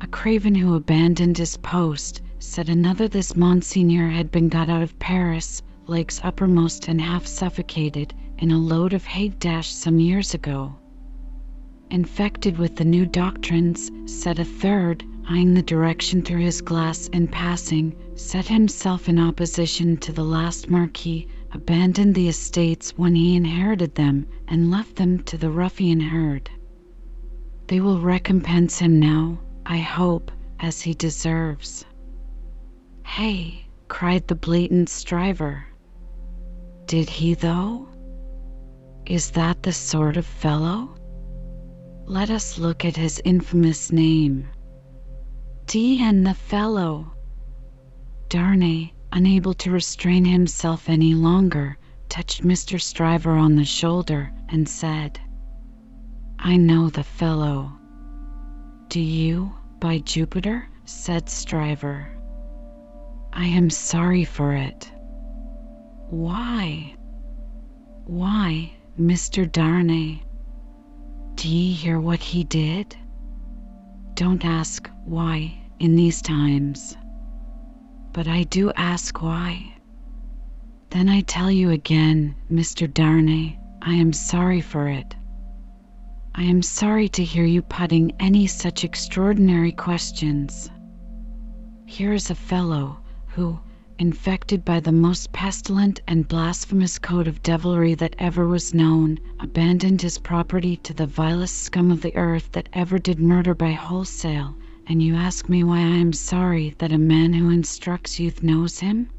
A 0.00 0.06
craven 0.06 0.54
who 0.54 0.74
abandoned 0.74 1.36
his 1.36 1.58
post, 1.58 2.22
said 2.38 2.70
another. 2.70 3.06
This 3.06 3.36
Monseigneur 3.36 4.08
had 4.08 4.30
been 4.30 4.48
got 4.48 4.70
out 4.70 4.82
of 4.82 4.98
Paris, 4.98 5.62
legs 5.86 6.20
uppermost 6.24 6.88
and 6.88 7.00
half 7.00 7.26
suffocated, 7.26 8.14
in 8.38 8.50
a 8.50 8.58
load 8.58 8.94
of 8.94 9.04
hay 9.04 9.28
dash 9.28 9.68
some 9.68 10.00
years 10.00 10.32
ago. 10.32 10.74
Infected 11.90 12.56
with 12.56 12.76
the 12.76 12.84
new 12.84 13.04
doctrines, 13.04 13.90
said 14.06 14.38
a 14.38 14.44
third, 14.44 15.04
eyeing 15.28 15.54
the 15.54 15.62
direction 15.62 16.22
through 16.22 16.40
his 16.40 16.60
glass 16.60 17.08
in 17.08 17.28
passing, 17.28 17.94
set 18.16 18.48
himself 18.48 19.08
in 19.08 19.18
opposition 19.18 19.96
to 19.96 20.12
the 20.12 20.24
last 20.24 20.68
Marquis, 20.68 21.28
abandoned 21.52 22.14
the 22.14 22.28
estates 22.28 22.90
when 22.96 23.14
he 23.14 23.36
inherited 23.36 23.94
them, 23.94 24.26
and 24.48 24.70
left 24.70 24.96
them 24.96 25.22
to 25.22 25.38
the 25.38 25.50
ruffian 25.50 26.00
herd. 26.00 26.50
They 27.68 27.80
will 27.80 28.00
recompense 28.00 28.78
him 28.78 28.98
now, 28.98 29.38
I 29.64 29.78
hope, 29.78 30.30
as 30.58 30.82
he 30.82 30.94
deserves. 30.94 31.84
Hey! 33.04 33.66
cried 33.88 34.26
the 34.26 34.34
blatant 34.34 34.88
Stryver. 34.88 35.64
Did 36.86 37.08
he, 37.08 37.34
though? 37.34 37.88
Is 39.06 39.30
that 39.32 39.62
the 39.62 39.72
sort 39.72 40.16
of 40.16 40.26
fellow? 40.26 40.94
Let 42.06 42.30
us 42.30 42.58
look 42.58 42.84
at 42.84 42.96
his 42.96 43.20
infamous 43.24 43.92
name. 43.92 44.48
D 45.72 46.02
and 46.02 46.26
the 46.26 46.34
fellow. 46.34 47.14
Darnay, 48.28 48.92
unable 49.10 49.54
to 49.54 49.70
restrain 49.70 50.22
himself 50.22 50.90
any 50.90 51.14
longer, 51.14 51.78
touched 52.10 52.42
Mr. 52.42 52.78
Stryver 52.78 53.40
on 53.40 53.56
the 53.56 53.64
shoulder 53.64 54.30
and 54.50 54.68
said, 54.68 55.18
I 56.38 56.58
know 56.58 56.90
the 56.90 57.02
fellow. 57.02 57.72
Do 58.88 59.00
you, 59.00 59.54
by 59.80 60.00
Jupiter? 60.00 60.68
said 60.84 61.30
Stryver. 61.30 62.18
I 63.32 63.46
am 63.46 63.70
sorry 63.70 64.26
for 64.26 64.52
it. 64.52 64.92
Why? 66.10 66.96
Why, 68.04 68.74
Mr. 69.00 69.50
Darnay? 69.50 70.22
Do 71.34 71.48
ye 71.48 71.72
hear 71.72 71.98
what 71.98 72.20
he 72.20 72.44
did? 72.44 72.94
Don't 74.12 74.44
ask 74.44 74.90
why 75.06 75.60
in 75.82 75.96
these 75.96 76.22
times. 76.22 76.96
But 78.12 78.28
I 78.28 78.44
do 78.44 78.70
ask 78.76 79.20
why. 79.20 79.74
Then 80.90 81.08
I 81.08 81.22
tell 81.22 81.50
you 81.50 81.70
again, 81.70 82.36
Mr. 82.48 82.86
Darnay, 82.86 83.58
I 83.82 83.94
am 83.94 84.12
sorry 84.12 84.60
for 84.60 84.86
it. 84.86 85.16
I 86.36 86.44
am 86.44 86.62
sorry 86.62 87.08
to 87.08 87.24
hear 87.24 87.44
you 87.44 87.62
putting 87.62 88.12
any 88.20 88.46
such 88.46 88.84
extraordinary 88.84 89.72
questions. 89.72 90.70
Here 91.84 92.12
is 92.12 92.30
a 92.30 92.36
fellow 92.36 92.98
who, 93.26 93.58
infected 93.98 94.64
by 94.64 94.78
the 94.78 94.92
most 94.92 95.32
pestilent 95.32 96.00
and 96.06 96.28
blasphemous 96.28 97.00
code 97.00 97.26
of 97.26 97.42
devilry 97.42 97.96
that 97.96 98.14
ever 98.20 98.46
was 98.46 98.72
known, 98.72 99.18
abandoned 99.40 100.02
his 100.02 100.18
property 100.18 100.76
to 100.76 100.94
the 100.94 101.08
vilest 101.08 101.56
scum 101.56 101.90
of 101.90 102.02
the 102.02 102.14
earth 102.14 102.52
that 102.52 102.68
ever 102.72 103.00
did 103.00 103.18
murder 103.18 103.52
by 103.52 103.72
wholesale, 103.72 104.54
and 104.86 105.02
you 105.02 105.14
ask 105.14 105.48
me 105.48 105.64
why 105.64 105.78
I 105.78 105.96
am 105.96 106.12
sorry 106.12 106.74
that 106.78 106.92
a 106.92 106.98
man 106.98 107.32
who 107.32 107.50
instructs 107.50 108.18
youth 108.18 108.42
knows 108.42 108.78
him? 108.78 109.10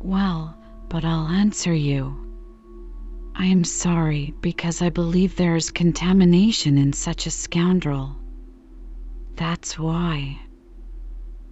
Well, 0.00 0.56
but 0.88 1.04
I'll 1.04 1.28
answer 1.28 1.74
you. 1.74 2.16
I 3.34 3.46
am 3.46 3.64
sorry 3.64 4.34
because 4.40 4.82
I 4.82 4.90
believe 4.90 5.36
there 5.36 5.56
is 5.56 5.70
contamination 5.70 6.76
in 6.76 6.92
such 6.92 7.26
a 7.26 7.30
scoundrel. 7.30 8.16
That's 9.36 9.78
why. 9.78 10.38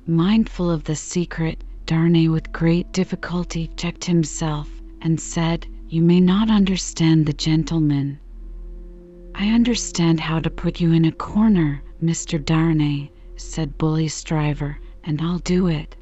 Mindful 0.07 0.71
of 0.71 0.85
the 0.85 0.97
secret, 0.97 1.65
Darnay 1.87 2.29
with 2.29 2.53
great 2.53 2.93
difficulty 2.93 3.71
checked 3.77 4.05
himself, 4.05 4.69
and 5.01 5.19
said, 5.19 5.67
You 5.89 6.03
may 6.03 6.21
not 6.21 6.51
understand 6.51 7.25
the 7.25 7.33
gentleman. 7.33 8.19
I 9.35 9.49
understand 9.49 10.21
how 10.21 10.41
to 10.41 10.51
put 10.51 10.81
you 10.81 10.93
in 10.93 11.07
a 11.07 11.13
corner, 11.13 11.83
Mr. 12.03 12.43
Darnay, 12.43 13.11
said 13.35 13.77
Bully 13.77 14.07
Stryver, 14.07 14.79
and 15.03 15.21
I'll 15.21 15.41
do 15.41 15.67
it. 15.67 15.97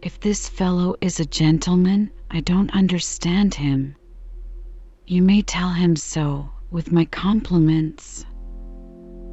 If 0.00 0.18
this 0.18 0.48
fellow 0.48 0.94
is 1.02 1.20
a 1.20 1.26
gentleman, 1.26 2.10
I 2.30 2.40
don't 2.40 2.74
understand 2.74 3.54
him. 3.54 3.96
You 5.06 5.20
may 5.20 5.42
tell 5.42 5.70
him 5.70 5.94
so, 5.94 6.48
with 6.70 6.90
my 6.90 7.04
compliments. 7.04 8.24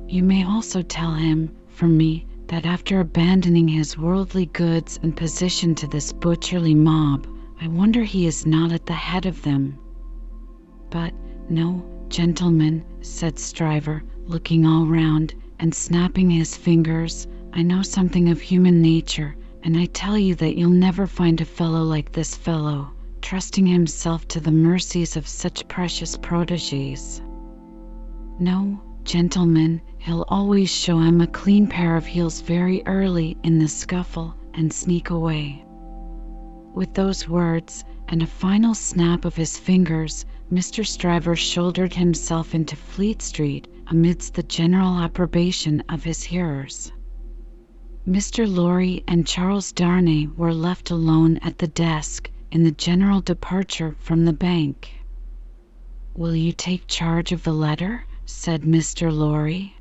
You 0.09 0.23
may 0.23 0.43
also 0.43 0.81
tell 0.81 1.13
him, 1.13 1.51
from 1.67 1.95
me, 1.95 2.27
that 2.47 2.65
after 2.65 2.99
abandoning 2.99 3.69
his 3.69 3.97
worldly 3.97 4.47
goods 4.47 4.99
and 5.01 5.15
position 5.15 5.73
to 5.75 5.87
this 5.87 6.11
butcherly 6.11 6.75
mob, 6.75 7.27
I 7.61 7.69
wonder 7.69 8.03
he 8.03 8.25
is 8.27 8.45
not 8.45 8.73
at 8.73 8.85
the 8.85 8.93
head 8.93 9.25
of 9.25 9.41
them. 9.43 9.79
But, 10.89 11.13
no, 11.49 11.85
gentlemen, 12.09 12.83
said 12.99 13.39
Stryver, 13.39 14.03
looking 14.25 14.65
all 14.65 14.85
round, 14.85 15.33
and 15.59 15.73
snapping 15.73 16.29
his 16.29 16.57
fingers, 16.57 17.27
I 17.53 17.61
know 17.61 17.81
something 17.81 18.29
of 18.29 18.41
human 18.41 18.81
nature, 18.81 19.35
and 19.63 19.77
I 19.77 19.85
tell 19.85 20.17
you 20.17 20.35
that 20.35 20.57
you'll 20.57 20.69
never 20.69 21.07
find 21.07 21.39
a 21.39 21.45
fellow 21.45 21.83
like 21.83 22.11
this 22.11 22.35
fellow, 22.35 22.91
trusting 23.21 23.65
himself 23.65 24.27
to 24.29 24.39
the 24.39 24.51
mercies 24.51 25.15
of 25.15 25.27
such 25.27 25.67
precious 25.67 26.17
proteges. 26.17 27.21
No, 28.39 28.81
gentlemen, 29.03 29.81
he'll 29.97 30.25
always 30.27 30.69
show 30.69 30.99
him 30.99 31.21
a 31.21 31.27
clean 31.27 31.67
pair 31.67 31.95
of 31.95 32.05
heels 32.05 32.41
very 32.41 32.85
early 32.85 33.37
in 33.43 33.57
the 33.59 33.67
scuffle 33.67 34.35
and 34.53 34.71
sneak 34.71 35.09
away. 35.09 35.63
With 36.73 36.93
those 36.93 37.29
words, 37.29 37.85
and 38.09 38.21
a 38.21 38.27
final 38.27 38.73
snap 38.75 39.25
of 39.25 39.35
his 39.35 39.57
fingers, 39.57 40.25
Mr. 40.51 40.85
Stryver 40.85 41.35
shouldered 41.35 41.93
himself 41.93 42.53
into 42.53 42.75
Fleet 42.75 43.21
Street 43.21 43.67
amidst 43.87 44.33
the 44.33 44.43
general 44.43 44.97
approbation 44.97 45.83
of 45.89 46.03
his 46.03 46.23
hearers. 46.23 46.91
Mr. 48.07 48.47
Lorry 48.47 49.03
and 49.07 49.27
Charles 49.27 49.71
Darnay 49.71 50.27
were 50.27 50.53
left 50.53 50.89
alone 50.89 51.37
at 51.43 51.59
the 51.59 51.67
desk 51.67 52.29
in 52.51 52.63
the 52.63 52.71
general 52.71 53.21
departure 53.21 53.95
from 53.99 54.25
the 54.25 54.33
bank. 54.33 54.91
Will 56.15 56.35
you 56.35 56.51
take 56.51 56.87
charge 56.87 57.31
of 57.31 57.43
the 57.43 57.53
letter? 57.53 58.05
said 58.25 58.61
Mr. 58.61 59.11
Lorry. 59.11 59.75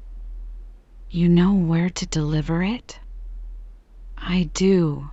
You 1.10 1.28
know 1.28 1.54
where 1.54 1.88
to 1.90 2.06
deliver 2.06 2.62
it? 2.62 2.98
I 4.18 4.50
do. 4.52 5.10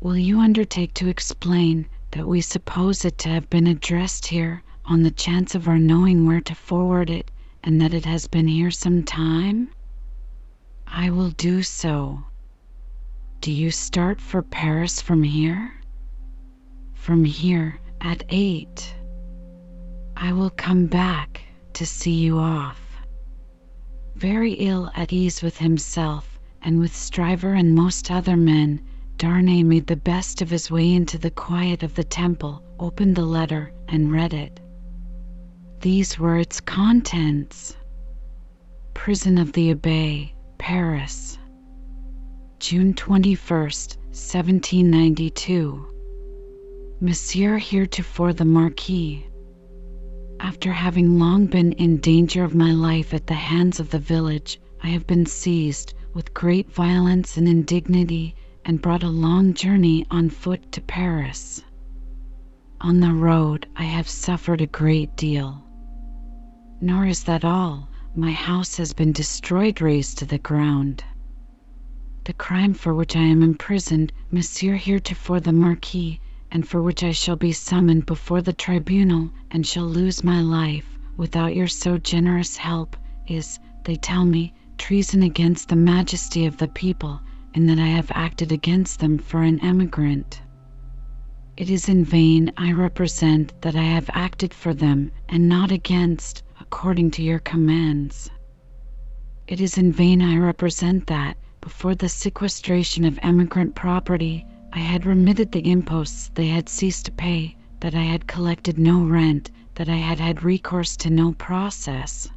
Will 0.00 0.16
you 0.16 0.40
undertake 0.40 0.94
to 0.94 1.08
explain 1.08 1.86
that 2.12 2.26
we 2.26 2.40
suppose 2.40 3.04
it 3.04 3.18
to 3.18 3.28
have 3.28 3.50
been 3.50 3.66
addressed 3.66 4.26
here 4.26 4.62
on 4.84 5.02
the 5.02 5.10
chance 5.10 5.54
of 5.54 5.68
our 5.68 5.78
knowing 5.78 6.24
where 6.24 6.40
to 6.40 6.54
forward 6.54 7.10
it, 7.10 7.30
and 7.62 7.80
that 7.80 7.94
it 7.94 8.04
has 8.04 8.26
been 8.26 8.48
here 8.48 8.70
some 8.70 9.02
time? 9.02 9.70
I 10.86 11.10
will 11.10 11.30
do 11.30 11.62
so. 11.62 12.24
Do 13.40 13.52
you 13.52 13.70
start 13.70 14.20
for 14.20 14.42
Paris 14.42 15.00
from 15.00 15.22
here? 15.22 15.72
From 16.94 17.24
here 17.24 17.78
at 18.00 18.24
eight. 18.28 18.94
I 20.16 20.32
will 20.32 20.50
come 20.50 20.86
back 20.86 21.42
to 21.74 21.86
see 21.86 22.14
you 22.14 22.38
off. 22.38 22.80
Very 24.16 24.54
ill 24.54 24.90
at 24.96 25.12
ease 25.12 25.42
with 25.42 25.58
himself, 25.58 26.40
and 26.62 26.80
with 26.80 26.94
Stryver 26.94 27.54
and 27.54 27.74
most 27.74 28.10
other 28.10 28.36
men, 28.36 28.82
Darnay 29.16 29.62
made 29.62 29.86
the 29.86 29.96
best 29.96 30.42
of 30.42 30.50
his 30.50 30.70
way 30.70 30.92
into 30.92 31.18
the 31.18 31.30
quiet 31.30 31.82
of 31.82 31.94
the 31.94 32.04
temple, 32.04 32.62
opened 32.80 33.14
the 33.14 33.24
letter, 33.24 33.72
and 33.88 34.10
read 34.12 34.34
it. 34.34 34.60
These 35.80 36.18
were 36.18 36.36
its 36.36 36.60
contents: 36.60 37.76
Prison 38.94 39.38
of 39.38 39.52
the 39.52 39.72
Abbaye, 39.72 40.32
Paris, 40.58 41.38
June 42.58 42.92
21st, 42.94 43.96
1792. 44.08 45.86
Monsieur 47.00 47.58
heretofore 47.58 48.32
the 48.32 48.44
Marquis, 48.44 49.24
After 50.40 50.72
having 50.72 51.16
long 51.20 51.46
been 51.46 51.70
in 51.74 51.98
danger 51.98 52.42
of 52.42 52.56
my 52.56 52.72
life 52.72 53.14
at 53.14 53.28
the 53.28 53.34
hands 53.34 53.78
of 53.78 53.90
the 53.90 54.00
village, 54.00 54.60
I 54.82 54.88
have 54.88 55.06
been 55.06 55.26
seized 55.26 55.94
with 56.12 56.34
great 56.34 56.72
violence 56.72 57.36
and 57.36 57.46
indignity, 57.48 58.34
and 58.64 58.82
brought 58.82 59.04
a 59.04 59.08
long 59.08 59.54
journey 59.54 60.04
on 60.10 60.28
foot 60.28 60.72
to 60.72 60.80
Paris. 60.80 61.62
On 62.80 62.98
the 62.98 63.14
road 63.14 63.68
I 63.76 63.84
have 63.84 64.08
suffered 64.08 64.60
a 64.60 64.66
great 64.66 65.16
deal. 65.16 65.62
Nor 66.80 67.06
is 67.06 67.24
that 67.24 67.44
all. 67.44 67.88
My 68.14 68.30
house 68.30 68.76
has 68.76 68.92
been 68.92 69.10
destroyed, 69.10 69.80
razed 69.80 70.16
to 70.18 70.24
the 70.24 70.38
ground. 70.38 71.02
The 72.22 72.32
crime 72.32 72.72
for 72.72 72.94
which 72.94 73.16
I 73.16 73.22
am 73.22 73.42
imprisoned, 73.42 74.12
Monsieur 74.30 74.76
heretofore 74.76 75.40
the 75.40 75.52
Marquis, 75.52 76.20
and 76.52 76.68
for 76.68 76.80
which 76.80 77.02
I 77.02 77.10
shall 77.10 77.34
be 77.34 77.50
summoned 77.50 78.06
before 78.06 78.42
the 78.42 78.52
tribunal, 78.52 79.30
and 79.50 79.66
shall 79.66 79.86
lose 79.86 80.22
my 80.22 80.40
life, 80.40 80.96
without 81.16 81.56
your 81.56 81.66
so 81.66 81.98
generous 81.98 82.56
help, 82.56 82.96
is, 83.26 83.58
they 83.82 83.96
tell 83.96 84.24
me, 84.24 84.54
treason 84.76 85.24
against 85.24 85.68
the 85.70 85.74
majesty 85.74 86.46
of 86.46 86.58
the 86.58 86.68
people, 86.68 87.20
and 87.54 87.68
that 87.68 87.80
I 87.80 87.88
have 87.88 88.12
acted 88.14 88.52
against 88.52 89.00
them 89.00 89.18
for 89.18 89.42
an 89.42 89.58
emigrant. 89.64 90.40
It 91.56 91.70
is 91.70 91.88
in 91.88 92.04
vain 92.04 92.52
I 92.56 92.70
represent 92.70 93.52
that 93.62 93.74
I 93.74 93.82
have 93.82 94.08
acted 94.12 94.54
for 94.54 94.72
them, 94.72 95.10
and 95.28 95.48
not 95.48 95.72
against, 95.72 96.44
according 96.60 97.10
to 97.10 97.22
your 97.22 97.38
commands. 97.38 98.30
It 99.46 99.60
is 99.60 99.78
in 99.78 99.92
vain 99.92 100.20
I 100.20 100.36
represent 100.36 101.06
that, 101.06 101.36
before 101.60 101.94
the 101.94 102.08
sequestration 102.08 103.04
of 103.04 103.18
emigrant 103.22 103.74
property, 103.74 104.44
I 104.72 104.80
had 104.80 105.06
remitted 105.06 105.52
the 105.52 105.70
imposts 105.70 106.30
they 106.34 106.48
had 106.48 106.68
ceased 106.68 107.06
to 107.06 107.12
pay, 107.12 107.56
that 107.80 107.94
I 107.94 108.02
had 108.02 108.26
collected 108.26 108.76
no 108.78 109.04
rent, 109.04 109.50
that 109.76 109.88
I 109.88 109.96
had 109.96 110.18
had 110.18 110.42
recourse 110.42 110.96
to 110.98 111.10
no 111.10 111.32
process. 111.32 112.28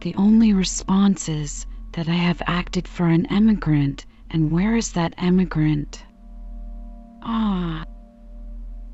The 0.00 0.14
only 0.14 0.52
response 0.52 1.28
is, 1.28 1.66
that 1.92 2.08
I 2.08 2.14
have 2.14 2.42
acted 2.46 2.88
for 2.88 3.08
an 3.08 3.26
emigrant, 3.26 4.06
and 4.30 4.50
where 4.50 4.74
is 4.74 4.92
that 4.92 5.14
emigrant? 5.18 6.02
Ah! 7.22 7.84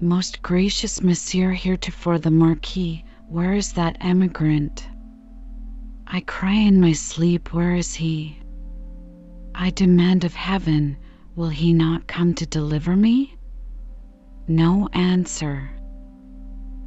Most 0.00 0.42
gracious 0.42 1.02
Monsieur 1.02 1.52
heretofore 1.52 2.18
the 2.18 2.30
Marquis, 2.30 3.04
where 3.28 3.52
is 3.52 3.74
that 3.74 3.98
emigrant? 4.00 4.88
I 6.06 6.20
cry 6.20 6.54
in 6.54 6.80
my 6.80 6.92
sleep, 6.92 7.52
where 7.52 7.74
is 7.74 7.94
he? 7.94 8.38
I 9.54 9.68
demand 9.68 10.24
of 10.24 10.32
Heaven, 10.34 10.96
will 11.36 11.50
he 11.50 11.74
not 11.74 12.06
come 12.06 12.32
to 12.34 12.46
deliver 12.46 12.96
me? 12.96 13.36
No 14.46 14.88
answer. 14.94 15.70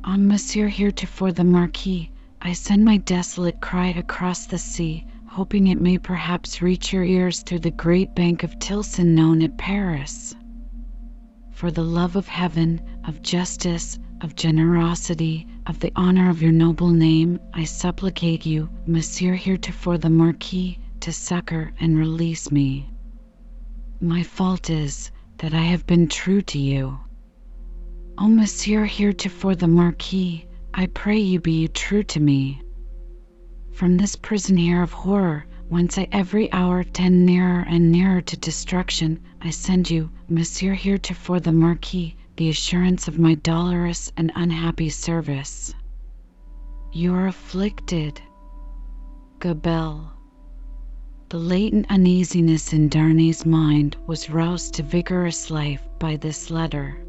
On 0.03 0.27
Monsieur 0.27 0.67
heretofore 0.67 1.31
the 1.31 1.43
Marquis, 1.43 2.11
I 2.41 2.53
send 2.53 2.83
my 2.83 2.97
desolate 2.97 3.61
cry 3.61 3.89
across 3.89 4.47
the 4.47 4.57
sea, 4.57 5.05
hoping 5.27 5.67
it 5.67 5.79
may 5.79 5.99
perhaps 5.99 6.59
reach 6.59 6.91
your 6.91 7.03
ears 7.03 7.43
through 7.43 7.59
the 7.59 7.69
great 7.69 8.15
bank 8.15 8.41
of 8.41 8.57
Tellson 8.57 9.13
known 9.13 9.43
at 9.43 9.59
Paris. 9.59 10.35
For 11.51 11.69
the 11.69 11.83
love 11.83 12.15
of 12.15 12.27
Heaven, 12.27 12.81
of 13.05 13.21
justice, 13.21 13.99
of 14.23 14.35
generosity, 14.35 15.47
of 15.65 15.79
the 15.79 15.91
honor 15.95 16.29
of 16.29 16.41
your 16.41 16.51
noble 16.51 16.89
name, 16.89 17.39
I 17.53 17.63
supplicate 17.63 18.45
you, 18.45 18.69
Monsieur 18.85 19.33
heretofore 19.33 19.97
the 19.97 20.11
Marquis, 20.11 20.79
to 20.99 21.11
succor 21.11 21.71
and 21.79 21.97
release 21.97 22.51
me. 22.51 22.87
My 23.99 24.21
fault 24.21 24.69
is, 24.69 25.09
that 25.39 25.55
I 25.55 25.63
have 25.63 25.87
been 25.87 26.07
true 26.07 26.43
to 26.43 26.59
you. 26.59 26.99
O 28.19 28.27
Monsieur 28.27 28.85
heretofore 28.85 29.55
the 29.55 29.67
Marquis, 29.67 30.45
I 30.71 30.85
pray 30.85 31.17
you 31.17 31.39
be 31.39 31.67
true 31.67 32.03
to 32.03 32.19
me. 32.19 32.61
From 33.71 33.97
this 33.97 34.15
prison 34.15 34.55
here 34.55 34.83
of 34.83 34.93
horror, 34.93 35.47
whence 35.67 35.97
I 35.97 36.07
every 36.11 36.51
hour 36.51 36.83
tend 36.83 37.25
nearer 37.25 37.61
and 37.61 37.91
nearer 37.91 38.21
to 38.21 38.37
destruction, 38.37 39.19
I 39.41 39.49
send 39.49 39.89
you, 39.89 40.11
Monsieur 40.29 40.75
heretofore 40.75 41.39
the 41.39 41.51
Marquis, 41.51 42.15
the 42.41 42.49
assurance 42.49 43.07
of 43.07 43.19
my 43.19 43.35
dolorous 43.35 44.11
and 44.17 44.31
unhappy 44.33 44.89
service. 44.89 45.75
You 46.91 47.13
are 47.13 47.27
afflicted. 47.27 48.19
Gabelle. 49.37 50.11
The 51.29 51.37
latent 51.37 51.85
uneasiness 51.91 52.73
in 52.73 52.89
Darnay's 52.89 53.45
mind 53.45 53.95
was 54.07 54.31
roused 54.31 54.73
to 54.73 54.81
vigorous 54.81 55.51
life 55.51 55.87
by 55.99 56.15
this 56.15 56.49
letter. 56.49 57.05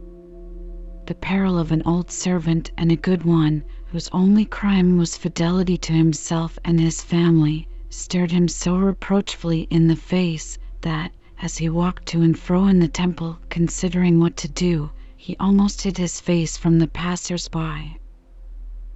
The 1.06 1.14
peril 1.14 1.58
of 1.58 1.72
an 1.72 1.80
old 1.86 2.10
servant 2.10 2.70
and 2.76 2.92
a 2.92 2.96
good 2.96 3.22
one, 3.22 3.64
whose 3.86 4.10
only 4.12 4.44
crime 4.44 4.98
was 4.98 5.16
fidelity 5.16 5.78
to 5.78 5.94
himself 5.94 6.58
and 6.62 6.78
his 6.78 7.00
family, 7.00 7.66
stared 7.88 8.32
him 8.32 8.48
so 8.48 8.76
reproachfully 8.76 9.66
in 9.70 9.86
the 9.86 9.96
face 9.96 10.58
that, 10.82 11.10
as 11.40 11.56
he 11.56 11.70
walked 11.70 12.04
to 12.08 12.20
and 12.20 12.38
fro 12.38 12.66
in 12.66 12.80
the 12.80 12.86
temple, 12.86 13.38
considering 13.48 14.20
what 14.20 14.36
to 14.36 14.48
do, 14.48 14.90
he 15.24 15.36
almost 15.38 15.82
hid 15.82 15.96
his 15.98 16.20
face 16.20 16.56
from 16.56 16.80
the 16.80 16.88
passers 16.88 17.46
by. 17.46 17.94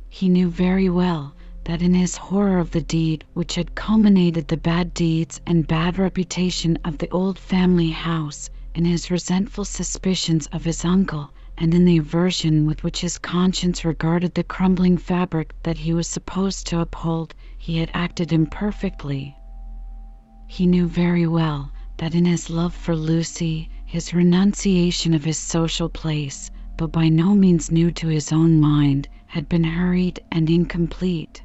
He 0.08 0.28
knew 0.28 0.50
very 0.50 0.88
well 0.90 1.32
that 1.62 1.80
in 1.80 1.94
his 1.94 2.16
horror 2.16 2.58
of 2.58 2.72
the 2.72 2.80
deed 2.80 3.24
which 3.32 3.54
had 3.54 3.76
culminated 3.76 4.48
the 4.48 4.56
bad 4.56 4.92
deeds 4.92 5.40
and 5.46 5.68
bad 5.68 5.98
reputation 6.00 6.76
of 6.84 6.98
the 6.98 7.08
old 7.10 7.38
family 7.38 7.90
house, 7.90 8.50
in 8.74 8.84
his 8.84 9.08
resentful 9.08 9.64
suspicions 9.64 10.48
of 10.48 10.64
his 10.64 10.84
uncle, 10.84 11.30
and 11.56 11.72
in 11.72 11.84
the 11.84 11.98
aversion 11.98 12.66
with 12.66 12.82
which 12.82 13.02
his 13.02 13.18
conscience 13.18 13.84
regarded 13.84 14.34
the 14.34 14.42
crumbling 14.42 14.98
fabric 14.98 15.54
that 15.62 15.78
he 15.78 15.94
was 15.94 16.08
supposed 16.08 16.66
to 16.66 16.80
uphold, 16.80 17.36
he 17.56 17.78
had 17.78 17.90
acted 17.94 18.32
imperfectly. 18.32 19.36
He 20.48 20.66
knew 20.66 20.88
very 20.88 21.28
well 21.28 21.70
that 21.98 22.16
in 22.16 22.24
his 22.24 22.50
love 22.50 22.74
for 22.74 22.96
Lucy, 22.96 23.70
his 23.88 24.12
renunciation 24.12 25.14
of 25.14 25.24
his 25.24 25.38
social 25.38 25.88
place, 25.88 26.50
but 26.76 26.90
by 26.90 27.08
no 27.08 27.36
means 27.36 27.70
new 27.70 27.88
to 27.92 28.08
his 28.08 28.32
own 28.32 28.58
mind, 28.60 29.08
had 29.26 29.48
been 29.48 29.62
hurried 29.62 30.18
and 30.32 30.50
incomplete. 30.50 31.40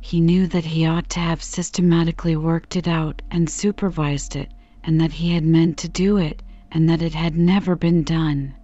He 0.00 0.22
knew 0.22 0.46
that 0.46 0.64
he 0.64 0.86
ought 0.86 1.10
to 1.10 1.20
have 1.20 1.42
systematically 1.42 2.34
worked 2.34 2.76
it 2.76 2.88
out 2.88 3.20
and 3.30 3.50
supervised 3.50 4.36
it, 4.36 4.50
and 4.82 4.98
that 5.02 5.12
he 5.12 5.32
had 5.32 5.44
meant 5.44 5.76
to 5.78 5.88
do 5.90 6.16
it, 6.16 6.42
and 6.72 6.88
that 6.88 7.02
it 7.02 7.12
had 7.14 7.36
never 7.36 7.76
been 7.76 8.02
done 8.04 8.54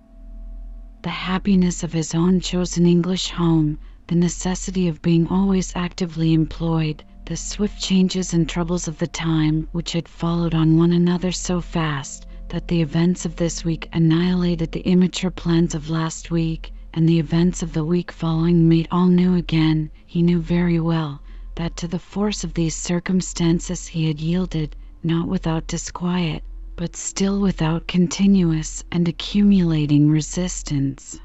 the 1.03 1.11
happiness 1.11 1.83
of 1.83 1.93
his 1.93 2.15
own 2.15 2.41
chosen 2.41 2.87
English 2.87 3.29
home, 3.29 3.79
the 4.07 4.15
necessity 4.15 4.89
of 4.89 5.03
being 5.03 5.27
always 5.27 5.71
actively 5.77 6.33
employed, 6.33 7.05
the 7.27 7.37
swift 7.37 7.79
changes 7.79 8.33
and 8.33 8.49
troubles 8.49 8.89
of 8.89 8.97
the 8.99 9.07
time 9.07 9.69
which 9.73 9.93
had 9.93 10.09
followed 10.09 10.55
on 10.55 10.79
one 10.79 10.95
another 10.95 11.31
so 11.31 11.61
fast 11.61 12.27
that 12.55 12.69
the 12.69 12.81
events 12.83 13.27
of 13.27 13.35
this 13.35 13.65
week 13.65 13.89
annihilated 13.93 14.71
the 14.71 14.87
immature 14.89 15.29
plans 15.33 15.75
of 15.75 15.91
last 15.91 16.31
week, 16.31 16.73
and 16.93 17.09
the 17.09 17.19
events 17.19 17.65
of 17.65 17.73
the 17.73 17.85
week 17.85 18.13
following 18.13 18.69
made 18.69 18.87
all 18.93 19.09
new 19.09 19.35
again, 19.35 19.91
he 20.07 20.23
knew 20.23 20.39
very 20.39 20.79
well 20.79 21.21
that 21.57 21.77
to 21.77 21.89
the 21.89 21.99
force 21.99 22.45
of 22.45 22.55
these 22.55 22.77
circumstances 22.77 23.89
he 23.89 24.07
had 24.07 24.21
yielded, 24.21 24.77
not 25.03 25.27
without 25.27 25.67
disquiet 25.67 26.45
but 26.77 26.95
still 26.95 27.41
without 27.41 27.89
continuous 27.89 28.85
and 28.93 29.09
accumulating 29.09 30.09
resistance; 30.09 31.19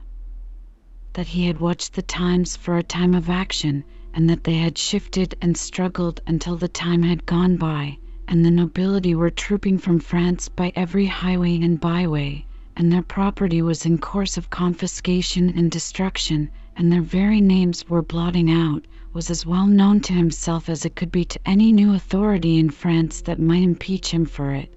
that 1.13 1.27
he 1.27 1.45
had 1.45 1.59
watched 1.59 1.93
the 1.93 2.01
times 2.01 2.55
for 2.55 2.75
a 2.75 2.81
time 2.81 3.13
of 3.13 3.29
action, 3.29 3.83
and 4.15 4.27
that 4.27 4.45
they 4.45 4.55
had 4.57 4.79
shifted 4.79 5.35
and 5.43 5.55
struggled 5.55 6.19
until 6.25 6.55
the 6.57 6.67
time 6.67 7.03
had 7.03 7.27
gone 7.27 7.55
by, 7.55 7.99
and 8.31 8.45
the 8.45 8.51
nobility 8.51 9.15
were 9.15 9.31
trooping 9.31 9.75
from 9.75 9.97
France 9.99 10.49
by 10.49 10.71
every 10.75 11.07
highway 11.07 11.59
and 11.59 11.79
byway, 11.79 12.45
and 12.77 12.91
their 12.93 13.01
property 13.01 13.59
was 13.59 13.87
in 13.87 13.97
course 13.97 14.37
of 14.37 14.51
confiscation 14.51 15.49
and 15.57 15.71
destruction, 15.71 16.47
and 16.77 16.91
their 16.91 17.01
very 17.01 17.41
names 17.41 17.89
were 17.89 18.03
blotting 18.03 18.51
out, 18.51 18.85
was 19.13 19.31
as 19.31 19.47
well 19.47 19.65
known 19.65 19.99
to 19.99 20.13
himself 20.13 20.69
as 20.69 20.85
it 20.85 20.95
could 20.95 21.11
be 21.11 21.25
to 21.25 21.39
any 21.43 21.71
new 21.71 21.91
authority 21.95 22.57
in 22.59 22.69
France 22.69 23.19
that 23.21 23.39
might 23.39 23.63
impeach 23.63 24.11
him 24.11 24.25
for 24.27 24.51
it. 24.53 24.71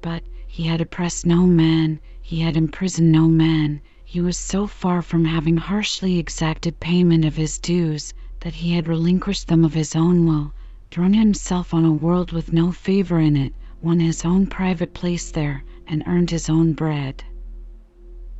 But 0.00 0.22
he 0.46 0.62
had 0.62 0.80
oppressed 0.80 1.26
no 1.26 1.46
man, 1.46 2.00
he 2.22 2.40
had 2.40 2.56
imprisoned 2.56 3.12
no 3.12 3.28
man; 3.28 3.82
he 4.02 4.18
was 4.22 4.38
so 4.38 4.66
far 4.66 5.02
from 5.02 5.26
having 5.26 5.58
harshly 5.58 6.18
exacted 6.18 6.80
payment 6.80 7.26
of 7.26 7.36
his 7.36 7.58
dues, 7.58 8.14
that 8.40 8.54
he 8.54 8.72
had 8.72 8.88
relinquished 8.88 9.48
them 9.48 9.62
of 9.62 9.74
his 9.74 9.94
own 9.94 10.24
will, 10.24 10.54
thrown 10.92 11.14
himself 11.14 11.72
on 11.72 11.84
a 11.84 11.92
world 11.92 12.32
with 12.32 12.52
no 12.52 12.72
favor 12.72 13.20
in 13.20 13.36
it, 13.36 13.54
won 13.80 14.00
his 14.00 14.24
own 14.24 14.44
private 14.44 14.92
place 14.92 15.30
there, 15.30 15.62
and 15.86 16.02
earned 16.04 16.28
his 16.32 16.50
own 16.50 16.72
bread. 16.72 17.22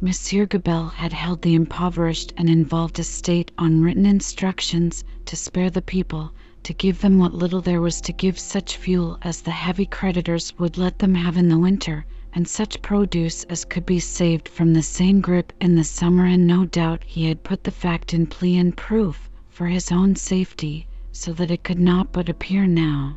Monsieur 0.01 0.47
Gabelle 0.47 0.89
had 0.89 1.13
held 1.13 1.43
the 1.43 1.55
impoverished 1.55 2.33
and 2.37 2.51
involved 2.51 2.99
estate 2.99 3.53
on 3.57 3.81
written 3.83 4.05
instructions 4.05 5.05
to 5.27 5.37
spare 5.37 5.71
the 5.71 5.81
people, 5.81 6.33
to 6.65 6.73
give 6.75 7.01
them 7.01 7.19
what 7.19 7.33
little 7.33 7.61
there 7.61 7.81
was 7.81 8.01
to 8.01 8.13
give 8.13 8.37
such 8.37 8.77
fuel 8.77 9.17
as 9.23 9.43
the 9.43 9.53
heavy 9.53 9.87
creditors 9.87 10.53
would 10.59 10.77
let 10.77 10.99
them 10.99 11.15
have 11.15 11.37
in 11.37 11.49
the 11.49 11.57
winter, 11.59 12.05
and 12.33 12.49
such 12.49 12.83
produce 12.83 13.45
as 13.45 13.65
could 13.65 13.87
be 13.87 14.01
saved 14.01 14.49
from 14.49 14.73
the 14.73 14.83
same 14.83 15.21
grip 15.21 15.53
in 15.61 15.77
the 15.77 15.85
summer, 15.85 16.25
and 16.27 16.49
no 16.49 16.65
doubt 16.67 17.05
he 17.07 17.27
had 17.27 17.45
put 17.45 17.63
the 17.63 17.71
fact 17.71 18.13
in 18.13 18.27
plea 18.27 18.59
and 18.59 18.77
proof 18.77 19.31
for 19.49 19.69
his 19.69 19.93
own 19.93 20.17
safety, 20.17 20.89
so 21.21 21.35
that 21.35 21.51
it 21.51 21.63
could 21.63 21.79
not 21.79 22.11
but 22.13 22.31
appear 22.31 22.67
now. 22.67 23.15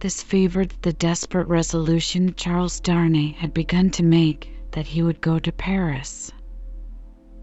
This 0.00 0.24
favored 0.24 0.74
the 0.82 0.92
desperate 0.92 1.46
resolution 1.46 2.34
Charles 2.34 2.80
Darnay 2.80 3.28
had 3.38 3.54
begun 3.54 3.90
to 3.90 4.02
make 4.02 4.50
that 4.72 4.88
he 4.88 5.00
would 5.00 5.20
go 5.20 5.38
to 5.38 5.52
Paris. 5.52 6.32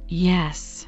Yes, 0.09 0.85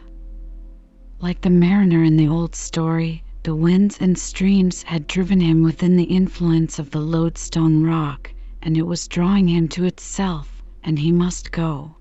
like 1.22 1.40
the 1.40 1.50
mariner 1.50 2.04
in 2.04 2.18
the 2.18 2.28
old 2.28 2.54
story, 2.54 3.24
the 3.44 3.56
winds 3.56 3.98
and 4.02 4.18
streams 4.18 4.84
had 4.84 5.08
driven 5.08 5.40
him 5.40 5.64
within 5.64 5.96
the 5.96 6.04
influence 6.04 6.80
of 6.80 6.92
the 6.92 7.00
lodestone 7.00 7.86
rock, 7.86 8.34
and 8.62 8.78
it 8.78 8.86
was 8.86 9.08
drawing 9.08 9.48
him 9.48 9.70
to 9.70 9.86
itself, 9.86 10.62
and 10.84 11.00
he 11.00 11.14
must 11.14 11.54
go. 11.54 11.96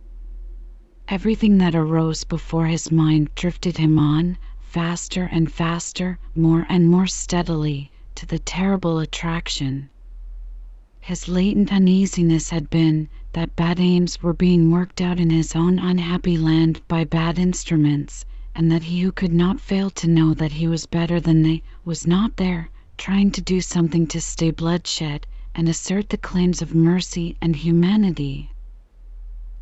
Everything 1.07 1.59
that 1.59 1.77
arose 1.77 2.25
before 2.25 2.67
his 2.67 2.91
mind 2.91 3.33
drifted 3.37 3.79
him 3.79 3.97
on, 3.97 4.37
faster 4.69 5.27
and 5.33 5.51
faster, 5.51 6.19
more 6.35 6.67
and 6.69 6.87
more 6.91 7.07
steadily, 7.07 7.91
to 8.15 8.27
the 8.27 8.39
terrible 8.39 8.99
attraction. 8.99 9.89
His 11.01 11.27
latent 11.27 11.73
uneasiness 11.73 12.51
had 12.51 12.69
been 12.69 13.09
that 13.33 13.57
bad 13.57 13.81
aims 13.81 14.23
were 14.23 14.35
being 14.35 14.71
worked 14.71 15.01
out 15.01 15.19
in 15.19 15.31
his 15.31 15.57
own 15.57 15.79
unhappy 15.79 16.37
land 16.37 16.83
by 16.87 17.05
bad 17.05 17.39
instruments, 17.39 18.27
and 18.55 18.71
that 18.71 18.83
he 18.83 19.01
who 19.01 19.11
could 19.11 19.33
not 19.33 19.59
fail 19.59 19.89
to 19.89 20.07
know 20.07 20.35
that 20.35 20.53
he 20.53 20.69
was 20.69 20.85
better 20.85 21.19
than 21.19 21.41
they 21.43 21.63
was 21.87 22.07
not 22.07 22.37
there, 22.37 22.69
trying 22.99 23.31
to 23.31 23.41
do 23.41 23.63
something 23.63 24.07
to 24.09 24.21
stay 24.21 24.51
bloodshed 24.51 25.27
and 25.55 25.67
assert 25.67 26.11
the 26.11 26.19
claims 26.19 26.61
of 26.61 26.75
mercy 26.75 27.39
and 27.41 27.57
humanity. 27.57 28.51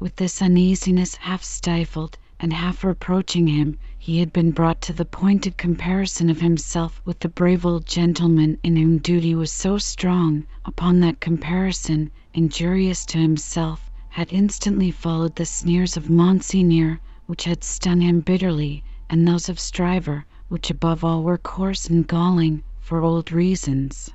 With 0.00 0.16
this 0.16 0.42
uneasiness 0.42 1.14
half 1.14 1.44
stifled 1.44 2.18
and 2.38 2.52
half 2.52 2.84
reproaching 2.84 3.46
him, 3.46 3.78
he 3.96 4.18
had 4.18 4.30
been 4.30 4.50
brought 4.50 4.82
to 4.82 4.92
the 4.92 5.06
pointed 5.06 5.56
comparison 5.56 6.28
of 6.28 6.38
himself 6.42 7.00
with 7.06 7.18
the 7.20 7.30
brave 7.30 7.64
old 7.64 7.86
gentleman 7.86 8.58
in 8.62 8.76
whom 8.76 8.98
duty 8.98 9.34
was 9.34 9.50
so 9.50 9.78
strong. 9.78 10.44
Upon 10.66 11.00
that 11.00 11.18
comparison, 11.18 12.10
injurious 12.34 13.06
to 13.06 13.16
himself, 13.18 13.90
had 14.10 14.34
instantly 14.34 14.90
followed 14.90 15.36
the 15.36 15.46
sneers 15.46 15.96
of 15.96 16.10
Monseigneur, 16.10 17.00
which 17.24 17.44
had 17.44 17.64
stung 17.64 18.02
him 18.02 18.20
bitterly, 18.20 18.84
and 19.08 19.26
those 19.26 19.48
of 19.48 19.58
Stryver, 19.58 20.26
which 20.50 20.68
above 20.68 21.02
all 21.02 21.22
were 21.22 21.38
coarse 21.38 21.88
and 21.88 22.06
galling, 22.06 22.62
for 22.78 23.00
old 23.00 23.32
reasons. 23.32 24.10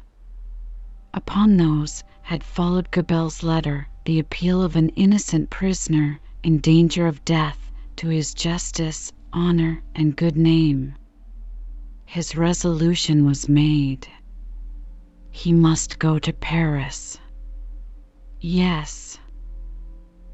Upon 1.12 1.58
those 1.58 2.04
had 2.22 2.44
followed 2.44 2.92
Gabelle's 2.92 3.42
letter, 3.42 3.88
the 4.06 4.20
appeal 4.20 4.62
of 4.62 4.76
an 4.76 4.90
innocent 4.90 5.50
prisoner 5.50 6.20
in 6.44 6.60
danger 6.60 7.08
of 7.08 7.26
death 7.26 7.71
to 8.02 8.10
his 8.10 8.34
justice 8.34 9.14
honor, 9.32 9.84
and 9.94 10.16
good 10.16 10.36
name. 10.36 10.96
His 12.04 12.36
resolution 12.36 13.26
was 13.26 13.48
made. 13.48 14.08
He 15.30 15.54
must 15.54 16.00
go 16.00 16.18
to 16.18 16.34
Paris. 16.34 17.20
Yes. 18.40 19.20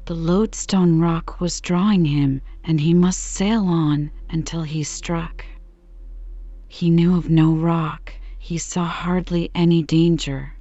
The 0.06 0.14
lodestone 0.14 0.98
rock 0.98 1.42
was 1.42 1.60
drawing 1.60 2.06
him, 2.06 2.40
and 2.64 2.80
he 2.80 2.94
must 2.94 3.20
sail 3.20 3.66
on 3.66 4.12
until 4.30 4.62
he 4.62 4.82
struck. 4.82 5.44
He 6.68 6.88
knew 6.88 7.18
of 7.18 7.28
no 7.28 7.52
rock, 7.52 8.14
he 8.38 8.56
saw 8.56 8.86
hardly 8.86 9.50
any 9.54 9.82
danger. 9.82 10.54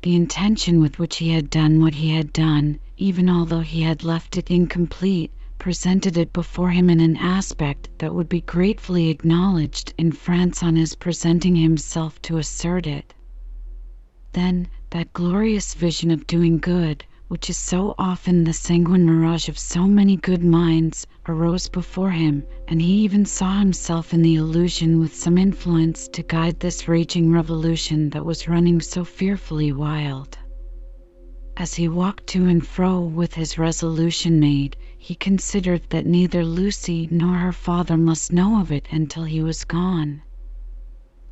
The 0.00 0.16
intention 0.16 0.80
with 0.80 0.98
which 0.98 1.18
he 1.18 1.28
had 1.28 1.50
done 1.50 1.82
what 1.82 1.96
he 1.96 2.08
had 2.08 2.32
done, 2.32 2.80
even 2.96 3.28
although 3.28 3.60
he 3.60 3.82
had 3.82 4.02
left 4.02 4.38
it 4.38 4.50
incomplete, 4.50 5.30
presented 5.60 6.16
it 6.16 6.32
before 6.32 6.70
him 6.70 6.90
in 6.90 7.00
an 7.00 7.16
aspect 7.18 7.88
that 7.98 8.14
would 8.14 8.28
be 8.28 8.40
gratefully 8.40 9.10
acknowledged 9.10 9.94
in 9.98 10.10
France 10.10 10.62
on 10.62 10.74
his 10.74 10.94
presenting 10.96 11.54
himself 11.54 12.20
to 12.22 12.38
assert 12.38 12.86
it. 12.86 13.14
Then 14.32 14.68
that 14.88 15.12
glorious 15.12 15.74
vision 15.74 16.10
of 16.10 16.26
doing 16.26 16.58
good, 16.58 17.04
which 17.28 17.50
is 17.50 17.56
so 17.56 17.94
often 17.98 18.42
the 18.42 18.52
sanguine 18.52 19.04
mirage 19.04 19.48
of 19.48 19.58
so 19.58 19.86
many 19.86 20.16
good 20.16 20.42
minds, 20.42 21.06
arose 21.28 21.68
before 21.68 22.10
him, 22.10 22.42
and 22.66 22.80
he 22.82 23.04
even 23.04 23.24
saw 23.26 23.58
himself 23.58 24.12
in 24.14 24.22
the 24.22 24.36
illusion 24.36 24.98
with 24.98 25.14
some 25.14 25.38
influence 25.38 26.08
to 26.08 26.22
guide 26.22 26.58
this 26.58 26.88
raging 26.88 27.30
revolution 27.30 28.10
that 28.10 28.24
was 28.24 28.48
running 28.48 28.80
so 28.80 29.04
fearfully 29.04 29.72
wild. 29.72 30.38
As 31.56 31.74
he 31.74 31.86
walked 31.86 32.26
to 32.28 32.46
and 32.46 32.66
fro 32.66 33.00
with 33.00 33.34
his 33.34 33.58
resolution 33.58 34.40
made, 34.40 34.76
he 35.02 35.14
considered 35.14 35.80
that 35.88 36.04
neither 36.04 36.44
Lucy 36.44 37.08
nor 37.10 37.38
her 37.38 37.52
father 37.54 37.96
must 37.96 38.34
know 38.34 38.60
of 38.60 38.70
it 38.70 38.86
until 38.90 39.24
he 39.24 39.40
was 39.42 39.64
gone. 39.64 40.20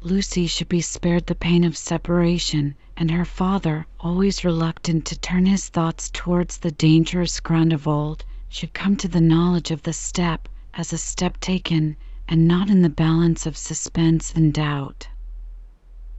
Lucy 0.01 0.47
should 0.47 0.71
be 0.71 0.81
spared 0.81 1.27
the 1.27 1.35
pain 1.35 1.63
of 1.65 1.77
separation, 1.77 2.75
and 2.97 3.11
her 3.11 3.27
father, 3.27 3.87
always 4.01 4.43
reluctant 4.43 5.05
to 5.05 5.19
turn 5.21 5.45
his 5.45 5.69
thoughts 5.69 6.09
towards 6.09 6.57
the 6.57 6.71
dangerous 6.71 7.41
ground 7.41 7.71
of 7.75 7.87
old, 7.87 8.25
should 8.49 8.73
come 8.73 8.97
to 8.97 9.07
the 9.07 9.21
knowledge 9.21 9.71
of 9.71 9.83
the 9.83 9.93
step 9.93 10.49
as 10.73 10.91
a 10.91 10.97
step 10.97 11.39
taken, 11.39 11.95
and 12.27 12.49
not 12.49 12.71
in 12.71 12.81
the 12.81 12.89
balance 12.89 13.45
of 13.45 13.55
suspense 13.55 14.33
and 14.33 14.55
doubt. 14.55 15.09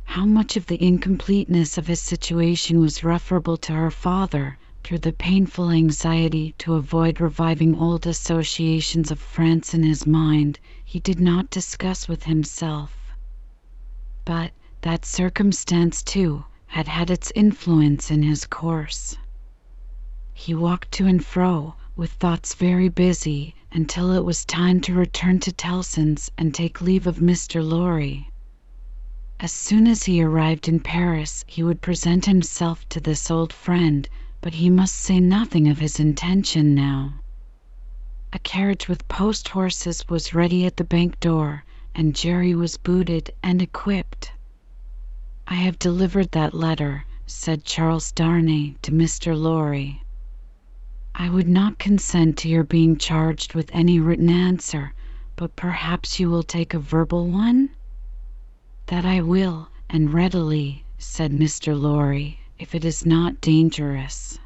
How 0.04 0.28
much 0.28 0.56
of 0.56 0.68
the 0.68 0.80
incompleteness 0.84 1.80
of 1.80 1.88
his 1.88 2.00
situation 2.00 2.80
was 2.80 3.04
referable 3.04 3.58
to 3.58 3.74
her 3.74 3.90
father, 3.90 4.60
through 4.82 4.98
the 5.00 5.12
painful 5.12 5.70
anxiety 5.72 6.56
to 6.58 6.76
avoid 6.76 7.20
reviving 7.20 7.76
old 7.76 8.08
associations 8.08 9.12
of 9.12 9.20
France 9.20 9.74
in 9.74 9.84
his 9.84 10.08
mind, 10.08 10.58
he 10.86 11.02
did 11.02 11.20
not 11.20 11.50
discuss 11.50 12.08
with 12.08 12.24
himself. 12.24 12.96
But 14.24 14.54
that 14.84 15.04
circumstance, 15.04 16.02
too, 16.02 16.46
had 16.68 16.88
had 16.88 17.10
its 17.10 17.30
influence 17.36 18.10
in 18.10 18.24
his 18.24 18.46
course. 18.46 19.18
He 20.34 20.54
walked 20.56 20.94
to 20.94 21.06
and 21.08 21.26
fro, 21.26 21.76
with 21.98 22.14
thoughts 22.14 22.56
very 22.56 22.88
busy, 22.88 23.56
until 23.74 24.14
it 24.14 24.24
was 24.24 24.46
time 24.46 24.80
to 24.80 24.94
return 24.94 25.42
to 25.42 25.52
Tellson's 25.52 26.32
and 26.38 26.56
take 26.56 26.80
leave 26.80 27.06
of 27.06 27.18
Mr. 27.18 27.62
Lorry. 27.62 28.32
As 29.42 29.52
soon 29.52 29.88
as 29.88 30.06
he 30.06 30.24
arrived 30.24 30.70
in 30.70 30.80
Paris 30.80 31.44
he 31.48 31.64
would 31.64 31.82
present 31.82 32.28
himself 32.28 32.88
to 32.88 33.02
this 33.02 33.30
old 33.30 33.52
friend 33.52 34.08
but 34.42 34.54
he 34.54 34.70
must 34.70 34.96
say 34.96 35.20
nothing 35.20 35.68
of 35.68 35.80
his 35.80 36.00
intention 36.00 36.74
now. 36.74 37.14
A 38.32 38.40
carriage 38.40 38.88
with 38.88 39.06
post 39.10 39.50
horses 39.50 40.08
was 40.08 40.34
ready 40.34 40.66
at 40.66 40.78
the 40.78 40.84
bank 40.86 41.20
door, 41.20 41.66
and 41.94 42.16
Jerry 42.16 42.56
was 42.56 42.78
booted 42.78 43.32
and 43.44 43.62
equipped. 43.62 44.32
"I 45.46 45.56
have 45.56 45.78
delivered 45.78 46.32
that 46.32 46.54
letter," 46.54 47.04
said 47.28 47.66
Charles 47.66 48.14
Darnay 48.14 48.76
to 48.82 48.92
Mr. 48.94 49.38
Lorry. 49.38 50.04
"I 51.14 51.30
would 51.30 51.50
not 51.50 51.78
consent 51.78 52.38
to 52.38 52.48
your 52.48 52.64
being 52.64 52.98
charged 52.98 53.54
with 53.54 53.70
any 53.74 54.00
written 54.00 54.30
answer, 54.30 54.94
but 55.36 55.58
perhaps 55.58 56.18
you 56.18 56.30
will 56.30 56.44
take 56.44 56.74
a 56.74 56.80
verbal 56.80 57.28
one?" 57.28 57.72
"That 58.86 59.06
I 59.06 59.22
will, 59.22 59.68
and 59.90 60.14
readily," 60.14 60.86
said 60.98 61.34
Mr. 61.34 61.78
Lorry 61.78 62.39
if 62.60 62.76
it 62.76 62.84
is 62.84 63.06
not 63.06 63.40
dangerous. 63.40 64.38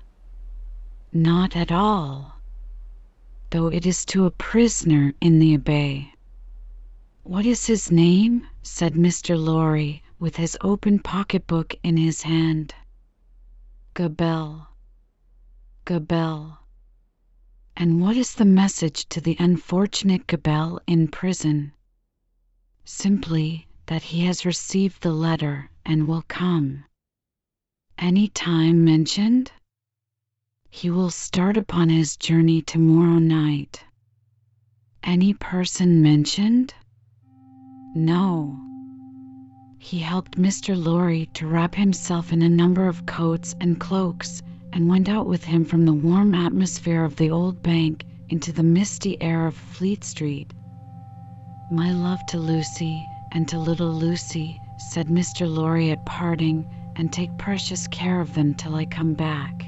Not 1.12 1.56
at 1.56 1.72
all, 1.72 2.36
though 3.50 3.68
it 3.68 3.88
is 3.88 4.06
to 4.06 4.26
a 4.26 4.32
prisoner 4.32 5.16
in 5.20 5.40
the 5.40 5.58
Abbaye. 5.58 6.12
What 7.24 7.46
is 7.46 7.66
his 7.66 7.92
name? 7.92 8.46
said 8.62 8.94
Mr. 8.94 9.36
Lorry, 9.36 10.04
with 10.20 10.36
his 10.36 10.56
open 10.62 11.00
pocketbook 11.00 11.74
in 11.84 11.98
his 11.98 12.22
hand. 12.22 12.76
Gabelle. 13.96 14.68
Gabelle. 15.86 16.60
And 17.76 18.00
what 18.00 18.16
is 18.16 18.36
the 18.36 18.46
message 18.46 19.10
to 19.10 19.22
the 19.22 19.36
unfortunate 19.40 20.28
Gabelle 20.28 20.80
in 20.86 21.08
prison? 21.08 21.74
Simply 22.86 23.68
that 23.88 24.04
he 24.04 24.26
has 24.26 24.46
received 24.46 25.02
the 25.02 25.14
letter 25.14 25.72
and 25.84 26.08
will 26.08 26.24
come. 26.28 26.86
Any 28.00 28.28
time 28.28 28.84
mentioned? 28.84 29.52
He 30.70 30.90
will 30.90 31.12
start 31.12 31.58
upon 31.58 31.90
his 31.90 32.18
journey 32.18 32.62
tomorrow 32.62 33.20
night. 33.20 33.84
Any 35.04 35.34
person 35.34 36.02
mentioned? 36.02 36.74
No. 37.96 38.60
he 39.78 40.00
helped 40.00 40.38
Mr. 40.38 40.82
Lorry 40.82 41.28
to 41.36 41.46
wrap 41.46 41.76
himself 41.76 42.34
in 42.34 42.42
a 42.42 42.50
number 42.50 42.88
of 42.88 43.06
coats 43.06 43.54
and 43.62 43.80
cloaks 43.80 44.42
and 44.72 44.88
went 44.90 45.08
out 45.08 45.28
with 45.28 45.44
him 45.44 45.64
from 45.66 45.86
the 45.86 45.94
warm 45.94 46.34
atmosphere 46.34 47.04
of 47.04 47.18
the 47.18 47.30
old 47.30 47.62
bank 47.62 48.06
into 48.30 48.52
the 48.52 48.64
misty 48.64 49.22
air 49.22 49.46
of 49.46 49.56
Fleet 49.56 50.04
Street. 50.04 50.52
My 51.72 51.92
love 51.92 52.26
to 52.28 52.40
Lucy 52.40 53.06
and 53.32 53.48
to 53.50 53.60
little 53.60 53.94
Lucy, 53.94 54.60
said 54.78 55.08
Mr. 55.08 55.48
Lorry 55.48 55.92
at 55.92 56.06
parting, 56.06 56.66
and 56.96 57.12
take 57.12 57.38
precious 57.38 57.88
care 57.88 58.22
of 58.22 58.34
them 58.34 58.54
till 58.54 58.76
I 58.76 58.86
come 58.86 59.14
back. 59.14 59.66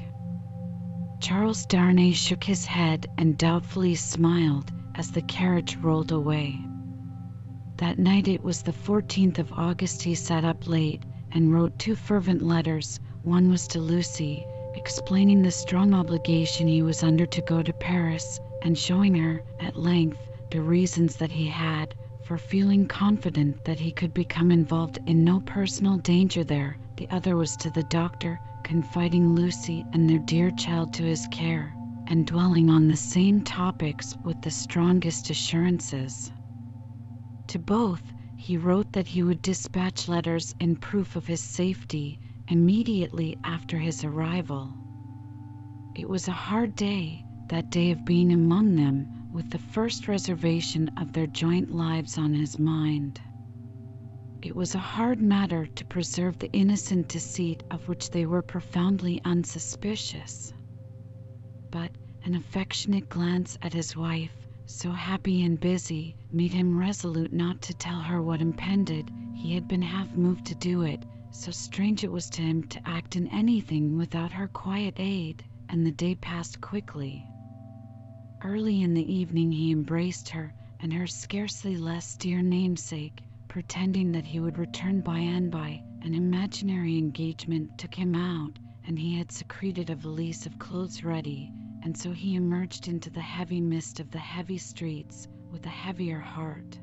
Charles 1.20 1.66
Darnay 1.66 2.12
shook 2.12 2.44
his 2.44 2.66
head 2.66 3.06
and 3.18 3.36
doubtfully 3.36 3.94
smiled 3.94 4.70
as 4.94 5.10
the 5.10 5.22
carriage 5.22 5.76
rolled 5.76 6.12
away. 6.12 6.58
That 7.78 7.98
night 7.98 8.28
it 8.28 8.44
was 8.44 8.62
the 8.62 8.72
14th 8.72 9.38
of 9.38 9.52
August 9.52 10.02
he 10.02 10.14
sat 10.14 10.44
up 10.44 10.68
late 10.68 11.04
and 11.32 11.52
wrote 11.52 11.78
two 11.78 11.94
fervent 11.94 12.42
letters. 12.42 13.00
One 13.22 13.50
was 13.50 13.66
to 13.68 13.80
Lucy, 13.80 14.46
explaining 14.74 15.42
the 15.42 15.50
strong 15.50 15.94
obligation 15.94 16.68
he 16.68 16.82
was 16.82 17.02
under 17.02 17.26
to 17.26 17.42
go 17.42 17.62
to 17.62 17.72
Paris, 17.72 18.38
and 18.62 18.78
showing 18.78 19.14
her, 19.14 19.42
at 19.60 19.76
length, 19.76 20.18
the 20.50 20.60
reasons 20.60 21.16
that 21.16 21.32
he 21.32 21.46
had 21.46 21.94
for 22.24 22.38
feeling 22.38 22.86
confident 22.86 23.64
that 23.64 23.80
he 23.80 23.90
could 23.92 24.14
become 24.14 24.50
involved 24.50 24.98
in 25.06 25.24
no 25.24 25.40
personal 25.40 25.96
danger 25.98 26.44
there. 26.44 26.76
The 26.98 27.10
other 27.10 27.36
was 27.36 27.58
to 27.58 27.70
the 27.70 27.82
doctor, 27.84 28.40
confiding 28.64 29.34
Lucy 29.34 29.84
and 29.92 30.08
their 30.08 30.18
dear 30.18 30.50
child 30.50 30.94
to 30.94 31.02
his 31.02 31.26
care, 31.26 31.76
and 32.06 32.26
dwelling 32.26 32.70
on 32.70 32.88
the 32.88 32.96
same 32.96 33.42
topics 33.42 34.16
with 34.24 34.40
the 34.40 34.50
strongest 34.50 35.28
assurances. 35.28 36.32
To 37.48 37.58
both, 37.58 38.14
he 38.34 38.56
wrote 38.56 38.92
that 38.92 39.08
he 39.08 39.22
would 39.22 39.42
dispatch 39.42 40.08
letters 40.08 40.54
in 40.58 40.76
proof 40.76 41.16
of 41.16 41.26
his 41.26 41.42
safety 41.42 42.18
immediately 42.48 43.36
after 43.44 43.78
his 43.78 44.02
arrival. 44.02 44.78
It 45.94 46.08
was 46.08 46.28
a 46.28 46.32
hard 46.32 46.74
day, 46.74 47.26
that 47.48 47.68
day 47.68 47.90
of 47.90 48.06
being 48.06 48.32
among 48.32 48.76
them, 48.76 49.08
with 49.30 49.50
the 49.50 49.58
first 49.58 50.08
reservation 50.08 50.90
of 50.96 51.12
their 51.12 51.26
joint 51.26 51.70
lives 51.70 52.16
on 52.16 52.32
his 52.32 52.58
mind. 52.58 53.20
It 54.48 54.54
was 54.54 54.76
a 54.76 54.78
hard 54.78 55.20
matter 55.20 55.66
to 55.66 55.84
preserve 55.86 56.38
the 56.38 56.52
innocent 56.52 57.08
deceit 57.08 57.64
of 57.68 57.88
which 57.88 58.10
they 58.10 58.24
were 58.26 58.42
profoundly 58.42 59.20
unsuspicious. 59.24 60.52
But 61.72 61.90
an 62.22 62.36
affectionate 62.36 63.08
glance 63.08 63.58
at 63.60 63.72
his 63.72 63.96
wife, 63.96 64.46
so 64.64 64.92
happy 64.92 65.42
and 65.42 65.58
busy, 65.58 66.14
made 66.30 66.52
him 66.52 66.78
resolute 66.78 67.32
not 67.32 67.60
to 67.62 67.74
tell 67.74 67.98
her 68.02 68.22
what 68.22 68.40
impended. 68.40 69.10
He 69.34 69.52
had 69.54 69.66
been 69.66 69.82
half 69.82 70.14
moved 70.14 70.46
to 70.46 70.54
do 70.54 70.82
it, 70.82 71.04
so 71.32 71.50
strange 71.50 72.04
it 72.04 72.12
was 72.12 72.30
to 72.30 72.42
him 72.42 72.62
to 72.68 72.88
act 72.88 73.16
in 73.16 73.26
anything 73.26 73.96
without 73.98 74.30
her 74.30 74.46
quiet 74.46 74.94
aid, 74.98 75.42
and 75.68 75.84
the 75.84 75.90
day 75.90 76.14
passed 76.14 76.60
quickly. 76.60 77.24
Early 78.44 78.80
in 78.80 78.94
the 78.94 79.12
evening 79.12 79.50
he 79.50 79.72
embraced 79.72 80.28
her 80.28 80.54
and 80.78 80.92
her 80.92 81.08
scarcely 81.08 81.76
less 81.76 82.16
dear 82.16 82.42
namesake, 82.42 83.24
pretending 83.48 84.12
that 84.12 84.24
he 84.24 84.40
would 84.40 84.58
return 84.58 85.00
by 85.00 85.18
and 85.18 85.50
by. 85.50 85.82
An 86.02 86.14
imaginary 86.14 86.98
engagement 86.98 87.78
took 87.78 87.94
him 87.94 88.14
out, 88.14 88.58
and 88.84 88.98
he 88.98 89.16
had 89.16 89.32
secreted 89.32 89.90
a 89.90 89.96
valise 89.96 90.46
of 90.46 90.58
clothes 90.58 91.02
ready, 91.04 91.52
and 91.82 91.96
so 91.96 92.12
he 92.12 92.34
emerged 92.34 92.88
into 92.88 93.10
the 93.10 93.20
heavy 93.20 93.60
mist 93.60 94.00
of 94.00 94.10
the 94.10 94.18
heavy 94.18 94.58
streets 94.58 95.28
with 95.50 95.64
a 95.66 95.70
heavier 95.70 96.20
heart. 96.20 96.78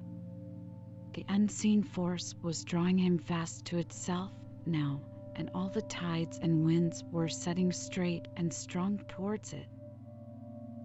The 1.14 1.26
unseen 1.30 1.84
force 1.84 2.34
was 2.42 2.64
drawing 2.64 2.98
him 2.98 3.18
fast 3.18 3.66
to 3.66 3.78
itself 3.78 4.32
now, 4.66 5.02
and 5.36 5.50
all 5.54 5.70
the 5.70 5.82
tides 5.84 6.40
and 6.42 6.66
winds 6.66 7.04
were 7.12 7.30
setting 7.30 7.72
straight 7.72 8.28
and 8.38 8.54
strong 8.54 9.00
towards 9.08 9.54
it. 9.54 9.68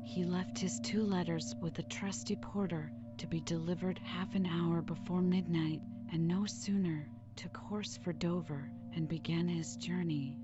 He 0.04 0.24
left 0.24 0.58
his 0.58 0.80
two 0.80 1.02
letters 1.04 1.54
with 1.60 1.78
a 1.78 1.82
trusty 1.82 2.36
porter 2.36 2.92
to 3.18 3.26
be 3.26 3.40
delivered 3.40 3.98
half 3.98 4.34
an 4.34 4.46
hour 4.46 4.80
before 4.80 5.20
midnight, 5.20 5.80
and 6.12 6.26
no 6.26 6.46
sooner 6.46 7.08
took 7.36 7.56
horse 7.56 7.96
for 7.96 8.12
Dover 8.12 8.70
and 8.94 9.08
began 9.08 9.48
his 9.48 9.76
journey. 9.76 10.36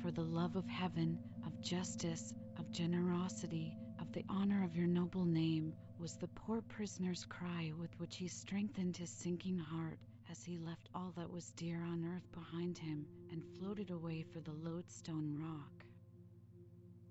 For 0.00 0.10
the 0.10 0.24
love 0.24 0.56
of 0.56 0.66
heaven, 0.66 1.18
of 1.46 1.60
justice, 1.60 2.34
of 2.58 2.72
generosity, 2.72 3.76
of 4.00 4.10
the 4.12 4.24
honor 4.28 4.64
of 4.64 4.74
your 4.74 4.86
noble 4.86 5.24
name, 5.24 5.74
was 5.98 6.16
the 6.16 6.28
poor 6.28 6.62
prisoner's 6.62 7.26
cry 7.26 7.72
with 7.78 7.98
which 8.00 8.16
he 8.16 8.26
strengthened 8.28 8.96
his 8.96 9.10
sinking 9.10 9.58
heart 9.58 9.98
as 10.30 10.42
he 10.42 10.58
left 10.58 10.88
all 10.94 11.12
that 11.16 11.30
was 11.30 11.52
dear 11.52 11.82
on 11.82 12.04
earth 12.04 12.30
behind 12.32 12.78
him 12.78 13.06
and 13.30 13.44
floated 13.58 13.90
away 13.90 14.24
for 14.32 14.40
the 14.40 14.52
lodestone 14.52 15.36
rock 15.38 15.84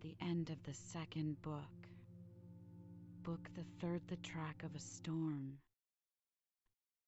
the 0.02 0.16
end 0.22 0.50
of 0.50 0.64
the 0.64 0.74
second 0.74 1.42
book. 1.42 1.89
Book 3.24 3.50
the 3.54 3.64
third, 3.82 4.02
The 4.08 4.16
Track 4.18 4.64
of 4.64 4.74
a 4.76 4.80
Storm. 4.80 5.58